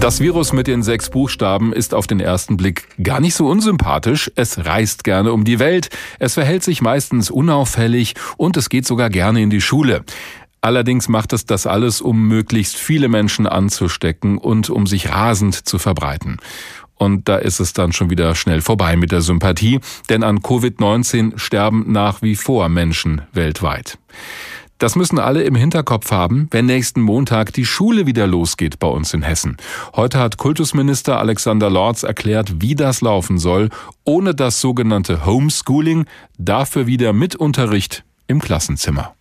Das 0.00 0.20
Virus 0.20 0.52
mit 0.52 0.66
den 0.66 0.82
sechs 0.82 1.08
Buchstaben 1.08 1.72
ist 1.72 1.94
auf 1.94 2.06
den 2.06 2.20
ersten 2.20 2.58
Blick 2.58 2.86
gar 3.02 3.18
nicht 3.18 3.34
so 3.34 3.46
unsympathisch. 3.46 4.30
Es 4.36 4.64
reist 4.66 5.04
gerne 5.04 5.32
um 5.32 5.44
die 5.44 5.58
Welt, 5.58 5.88
es 6.18 6.34
verhält 6.34 6.62
sich 6.62 6.82
meistens 6.82 7.30
unauffällig 7.30 8.14
und 8.36 8.58
es 8.58 8.68
geht 8.68 8.86
sogar 8.86 9.08
gerne 9.08 9.40
in 9.40 9.48
die 9.48 9.62
Schule. 9.62 10.04
Allerdings 10.60 11.08
macht 11.08 11.32
es 11.32 11.46
das 11.46 11.66
alles, 11.66 12.00
um 12.00 12.28
möglichst 12.28 12.76
viele 12.76 13.08
Menschen 13.08 13.46
anzustecken 13.46 14.36
und 14.36 14.68
um 14.68 14.86
sich 14.86 15.10
rasend 15.10 15.66
zu 15.66 15.78
verbreiten. 15.78 16.38
Und 16.96 17.28
da 17.28 17.36
ist 17.36 17.60
es 17.60 17.72
dann 17.72 17.92
schon 17.92 18.10
wieder 18.10 18.34
schnell 18.34 18.60
vorbei 18.60 18.96
mit 18.96 19.12
der 19.12 19.20
Sympathie, 19.20 19.80
denn 20.08 20.22
an 20.22 20.40
Covid-19 20.40 21.38
sterben 21.38 21.92
nach 21.92 22.22
wie 22.22 22.36
vor 22.36 22.68
Menschen 22.68 23.22
weltweit. 23.32 23.98
Das 24.78 24.94
müssen 24.94 25.18
alle 25.18 25.42
im 25.44 25.54
Hinterkopf 25.54 26.10
haben, 26.10 26.48
wenn 26.50 26.66
nächsten 26.66 27.00
Montag 27.00 27.52
die 27.54 27.64
Schule 27.64 28.06
wieder 28.06 28.26
losgeht 28.26 28.78
bei 28.78 28.88
uns 28.88 29.14
in 29.14 29.22
Hessen. 29.22 29.56
Heute 29.94 30.18
hat 30.18 30.36
Kultusminister 30.36 31.18
Alexander 31.18 31.70
Lorz 31.70 32.02
erklärt, 32.02 32.60
wie 32.60 32.74
das 32.74 33.00
laufen 33.00 33.38
soll, 33.38 33.70
ohne 34.04 34.34
das 34.34 34.60
sogenannte 34.60 35.24
Homeschooling, 35.24 36.04
dafür 36.36 36.86
wieder 36.86 37.14
mit 37.14 37.36
Unterricht 37.36 38.04
im 38.26 38.38
Klassenzimmer. 38.38 39.14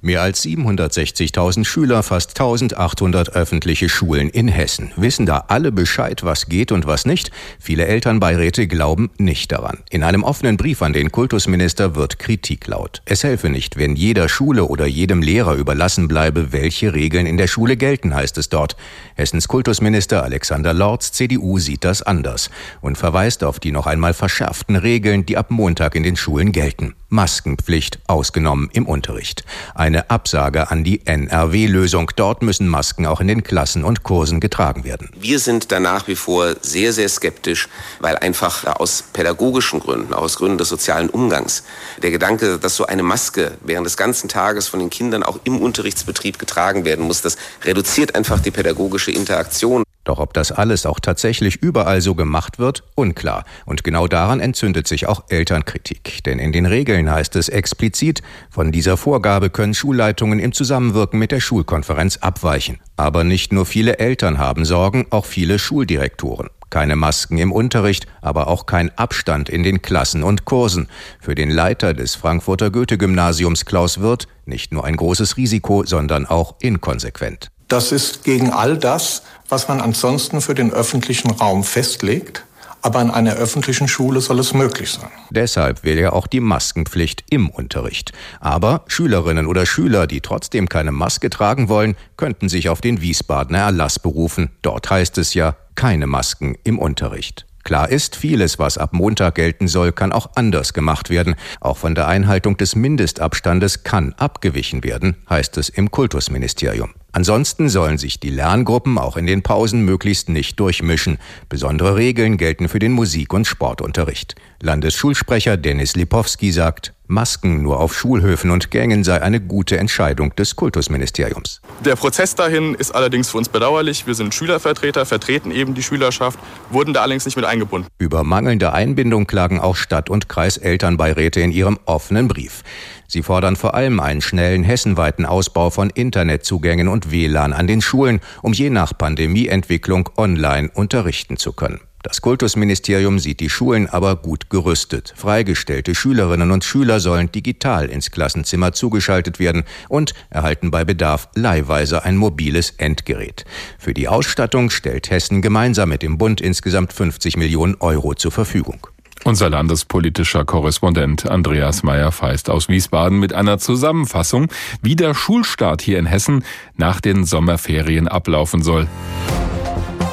Mehr 0.00 0.22
als 0.22 0.44
760.000 0.44 1.64
Schüler, 1.64 2.02
fast 2.02 2.30
1800 2.30 3.30
öffentliche 3.34 3.88
Schulen 3.88 4.28
in 4.30 4.46
Hessen. 4.46 4.92
Wissen 4.96 5.26
da 5.26 5.44
alle 5.48 5.72
Bescheid, 5.72 6.22
was 6.22 6.46
geht 6.46 6.70
und 6.70 6.86
was 6.86 7.04
nicht? 7.04 7.32
Viele 7.58 7.86
Elternbeiräte 7.86 8.68
glauben 8.68 9.10
nicht 9.18 9.50
daran. 9.50 9.78
In 9.90 10.04
einem 10.04 10.22
offenen 10.22 10.56
Brief 10.56 10.82
an 10.82 10.92
den 10.92 11.10
Kultusminister 11.10 11.96
wird 11.96 12.20
Kritik 12.20 12.66
laut. 12.68 13.02
Es 13.06 13.24
helfe 13.24 13.48
nicht, 13.48 13.76
wenn 13.76 13.96
jeder 13.96 14.28
Schule 14.28 14.66
oder 14.66 14.86
jedem 14.86 15.20
Lehrer 15.20 15.54
überlassen 15.54 16.06
bleibe, 16.06 16.52
welche 16.52 16.94
Regeln 16.94 17.26
in 17.26 17.36
der 17.36 17.48
Schule 17.48 17.76
gelten, 17.76 18.14
heißt 18.14 18.38
es 18.38 18.48
dort. 18.48 18.76
Hessens 19.16 19.48
Kultusminister 19.48 20.22
Alexander 20.22 20.74
Lorz, 20.74 21.10
CDU, 21.10 21.58
sieht 21.58 21.84
das 21.84 22.02
anders 22.02 22.50
und 22.80 22.98
verweist 22.98 23.42
auf 23.42 23.58
die 23.58 23.72
noch 23.72 23.86
einmal 23.86 24.14
verschärften 24.14 24.76
Regeln, 24.76 25.26
die 25.26 25.36
ab 25.36 25.50
Montag 25.50 25.96
in 25.96 26.04
den 26.04 26.16
Schulen 26.16 26.52
gelten. 26.52 26.94
Maskenpflicht 27.10 28.00
ausgenommen 28.06 28.68
im 28.72 28.86
Unterricht. 28.86 29.44
Eine 29.88 30.10
Absage 30.10 30.70
an 30.70 30.84
die 30.84 31.06
NRW-Lösung. 31.06 32.10
Dort 32.14 32.42
müssen 32.42 32.68
Masken 32.68 33.06
auch 33.06 33.22
in 33.22 33.26
den 33.26 33.42
Klassen 33.42 33.84
und 33.84 34.02
Kursen 34.02 34.38
getragen 34.38 34.84
werden. 34.84 35.08
Wir 35.18 35.38
sind 35.38 35.72
da 35.72 35.80
nach 35.80 36.08
wie 36.08 36.14
vor 36.14 36.56
sehr, 36.60 36.92
sehr 36.92 37.08
skeptisch, 37.08 37.70
weil 37.98 38.18
einfach 38.18 38.66
aus 38.66 39.02
pädagogischen 39.14 39.80
Gründen, 39.80 40.12
aus 40.12 40.36
Gründen 40.36 40.58
des 40.58 40.68
sozialen 40.68 41.08
Umgangs, 41.08 41.62
der 42.02 42.10
Gedanke, 42.10 42.58
dass 42.58 42.76
so 42.76 42.84
eine 42.84 43.02
Maske 43.02 43.52
während 43.62 43.86
des 43.86 43.96
ganzen 43.96 44.28
Tages 44.28 44.68
von 44.68 44.78
den 44.78 44.90
Kindern 44.90 45.22
auch 45.22 45.40
im 45.44 45.58
Unterrichtsbetrieb 45.58 46.38
getragen 46.38 46.84
werden 46.84 47.06
muss, 47.06 47.22
das 47.22 47.38
reduziert 47.64 48.14
einfach 48.14 48.40
die 48.40 48.50
pädagogische 48.50 49.10
Interaktion. 49.10 49.84
Doch 50.08 50.20
ob 50.20 50.32
das 50.32 50.52
alles 50.52 50.86
auch 50.86 51.00
tatsächlich 51.00 51.56
überall 51.56 52.00
so 52.00 52.14
gemacht 52.14 52.58
wird, 52.58 52.82
unklar. 52.94 53.44
Und 53.66 53.84
genau 53.84 54.08
daran 54.08 54.40
entzündet 54.40 54.88
sich 54.88 55.06
auch 55.06 55.24
Elternkritik. 55.28 56.24
Denn 56.24 56.38
in 56.38 56.50
den 56.50 56.64
Regeln 56.64 57.10
heißt 57.10 57.36
es 57.36 57.50
explizit, 57.50 58.22
von 58.48 58.72
dieser 58.72 58.96
Vorgabe 58.96 59.50
können 59.50 59.74
Schulleitungen 59.74 60.38
im 60.38 60.52
Zusammenwirken 60.52 61.18
mit 61.18 61.30
der 61.30 61.40
Schulkonferenz 61.40 62.16
abweichen. 62.22 62.80
Aber 62.96 63.22
nicht 63.22 63.52
nur 63.52 63.66
viele 63.66 63.98
Eltern 63.98 64.38
haben 64.38 64.64
Sorgen, 64.64 65.04
auch 65.10 65.26
viele 65.26 65.58
Schuldirektoren. 65.58 66.48
Keine 66.70 66.96
Masken 66.96 67.36
im 67.36 67.52
Unterricht, 67.52 68.06
aber 68.22 68.48
auch 68.48 68.64
kein 68.64 68.90
Abstand 68.96 69.50
in 69.50 69.62
den 69.62 69.82
Klassen 69.82 70.22
und 70.22 70.46
Kursen. 70.46 70.88
Für 71.20 71.34
den 71.34 71.50
Leiter 71.50 71.92
des 71.92 72.14
Frankfurter 72.14 72.70
Goethe-Gymnasiums 72.70 73.66
Klaus 73.66 74.00
Wirth 74.00 74.26
nicht 74.46 74.72
nur 74.72 74.86
ein 74.86 74.96
großes 74.96 75.36
Risiko, 75.36 75.84
sondern 75.84 76.24
auch 76.24 76.54
inkonsequent. 76.60 77.50
Das 77.68 77.92
ist 77.92 78.24
gegen 78.24 78.50
all 78.50 78.78
das, 78.78 79.22
was 79.48 79.68
man 79.68 79.80
ansonsten 79.80 80.40
für 80.40 80.54
den 80.54 80.72
öffentlichen 80.72 81.30
Raum 81.30 81.64
festlegt. 81.64 82.44
Aber 82.80 83.02
in 83.02 83.10
einer 83.10 83.34
öffentlichen 83.34 83.88
Schule 83.88 84.20
soll 84.20 84.38
es 84.38 84.54
möglich 84.54 84.92
sein. 84.92 85.10
Deshalb 85.30 85.82
will 85.82 85.98
er 85.98 86.12
auch 86.12 86.28
die 86.28 86.40
Maskenpflicht 86.40 87.24
im 87.28 87.50
Unterricht. 87.50 88.12
Aber 88.40 88.84
Schülerinnen 88.86 89.46
oder 89.46 89.66
Schüler, 89.66 90.06
die 90.06 90.20
trotzdem 90.20 90.68
keine 90.68 90.92
Maske 90.92 91.28
tragen 91.28 91.68
wollen, 91.68 91.96
könnten 92.16 92.48
sich 92.48 92.68
auf 92.68 92.80
den 92.80 93.02
Wiesbadener 93.02 93.58
Erlass 93.58 93.98
berufen. 93.98 94.50
Dort 94.62 94.88
heißt 94.88 95.18
es 95.18 95.34
ja, 95.34 95.56
keine 95.74 96.06
Masken 96.06 96.56
im 96.62 96.78
Unterricht. 96.78 97.46
Klar 97.64 97.90
ist, 97.90 98.16
vieles, 98.16 98.58
was 98.58 98.78
ab 98.78 98.94
Montag 98.94 99.34
gelten 99.34 99.68
soll, 99.68 99.92
kann 99.92 100.12
auch 100.12 100.30
anders 100.36 100.72
gemacht 100.72 101.10
werden. 101.10 101.34
Auch 101.60 101.76
von 101.76 101.94
der 101.94 102.06
Einhaltung 102.06 102.56
des 102.56 102.76
Mindestabstandes 102.76 103.82
kann 103.82 104.14
abgewichen 104.14 104.84
werden, 104.84 105.16
heißt 105.28 105.58
es 105.58 105.68
im 105.68 105.90
Kultusministerium. 105.90 106.94
Ansonsten 107.12 107.68
sollen 107.68 107.96
sich 107.96 108.20
die 108.20 108.30
Lerngruppen 108.30 108.98
auch 108.98 109.16
in 109.16 109.26
den 109.26 109.42
Pausen 109.42 109.84
möglichst 109.84 110.28
nicht 110.28 110.60
durchmischen. 110.60 111.18
Besondere 111.48 111.96
Regeln 111.96 112.36
gelten 112.36 112.68
für 112.68 112.78
den 112.78 112.92
Musik- 112.92 113.32
und 113.32 113.46
Sportunterricht. 113.46 114.34
Landesschulsprecher 114.60 115.56
Dennis 115.56 115.96
Lipowski 115.96 116.52
sagt, 116.52 116.92
Masken 117.10 117.62
nur 117.62 117.80
auf 117.80 117.96
Schulhöfen 117.96 118.50
und 118.50 118.70
Gängen 118.70 119.02
sei 119.02 119.22
eine 119.22 119.40
gute 119.40 119.78
Entscheidung 119.78 120.36
des 120.36 120.56
Kultusministeriums. 120.56 121.62
Der 121.82 121.96
Prozess 121.96 122.34
dahin 122.34 122.74
ist 122.74 122.94
allerdings 122.94 123.30
für 123.30 123.38
uns 123.38 123.48
bedauerlich. 123.48 124.06
Wir 124.06 124.14
sind 124.14 124.34
Schülervertreter, 124.34 125.06
vertreten 125.06 125.50
eben 125.50 125.72
die 125.72 125.82
Schülerschaft, 125.82 126.38
wurden 126.68 126.92
da 126.92 127.00
allerdings 127.00 127.24
nicht 127.24 127.36
mit 127.36 127.46
eingebunden. 127.46 127.88
Über 127.98 128.24
mangelnde 128.24 128.74
Einbindung 128.74 129.26
klagen 129.26 129.58
auch 129.58 129.76
Stadt- 129.76 130.10
und 130.10 130.28
Kreiselternbeiräte 130.28 131.40
in 131.40 131.50
ihrem 131.50 131.78
offenen 131.86 132.28
Brief. 132.28 132.62
Sie 133.10 133.22
fordern 133.22 133.56
vor 133.56 133.74
allem 133.74 134.00
einen 134.00 134.20
schnellen 134.20 134.62
hessenweiten 134.62 135.24
Ausbau 135.24 135.70
von 135.70 135.88
Internetzugängen 135.88 136.88
und 136.88 137.10
WLAN 137.10 137.54
an 137.54 137.66
den 137.66 137.80
Schulen, 137.80 138.20
um 138.42 138.52
je 138.52 138.68
nach 138.68 138.96
Pandemieentwicklung 138.96 140.10
online 140.18 140.70
unterrichten 140.74 141.38
zu 141.38 141.54
können. 141.54 141.80
Das 142.02 142.20
Kultusministerium 142.20 143.18
sieht 143.18 143.40
die 143.40 143.48
Schulen 143.48 143.88
aber 143.88 144.14
gut 144.16 144.50
gerüstet. 144.50 145.14
Freigestellte 145.16 145.94
Schülerinnen 145.94 146.50
und 146.50 146.64
Schüler 146.64 147.00
sollen 147.00 147.32
digital 147.32 147.86
ins 147.86 148.10
Klassenzimmer 148.10 148.72
zugeschaltet 148.72 149.38
werden 149.38 149.64
und 149.88 150.12
erhalten 150.30 150.70
bei 150.70 150.84
Bedarf 150.84 151.28
leihweise 151.34 152.04
ein 152.04 152.16
mobiles 152.16 152.74
Endgerät. 152.76 153.46
Für 153.78 153.94
die 153.94 154.06
Ausstattung 154.06 154.70
stellt 154.70 155.10
Hessen 155.10 155.42
gemeinsam 155.42 155.88
mit 155.88 156.02
dem 156.02 156.18
Bund 156.18 156.40
insgesamt 156.40 156.92
50 156.92 157.36
Millionen 157.38 157.76
Euro 157.80 158.14
zur 158.14 158.32
Verfügung. 158.32 158.86
Unser 159.24 159.50
landespolitischer 159.50 160.44
Korrespondent 160.44 161.28
Andreas 161.28 161.82
Meyer-Feist 161.82 162.50
aus 162.50 162.68
Wiesbaden 162.68 163.18
mit 163.18 163.32
einer 163.32 163.58
Zusammenfassung, 163.58 164.48
wie 164.82 164.96
der 164.96 165.14
Schulstart 165.14 165.82
hier 165.82 165.98
in 165.98 166.06
Hessen 166.06 166.44
nach 166.76 167.00
den 167.00 167.24
Sommerferien 167.24 168.08
ablaufen 168.08 168.62
soll. 168.62 168.86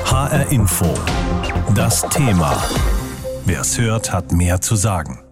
HR 0.06 0.52
Info. 0.52 0.94
Das 1.74 2.08
Thema. 2.10 2.62
Wer 3.46 3.62
es 3.62 3.78
hört, 3.78 4.12
hat 4.12 4.32
mehr 4.32 4.62
zu 4.62 4.76
sagen. 4.76 5.25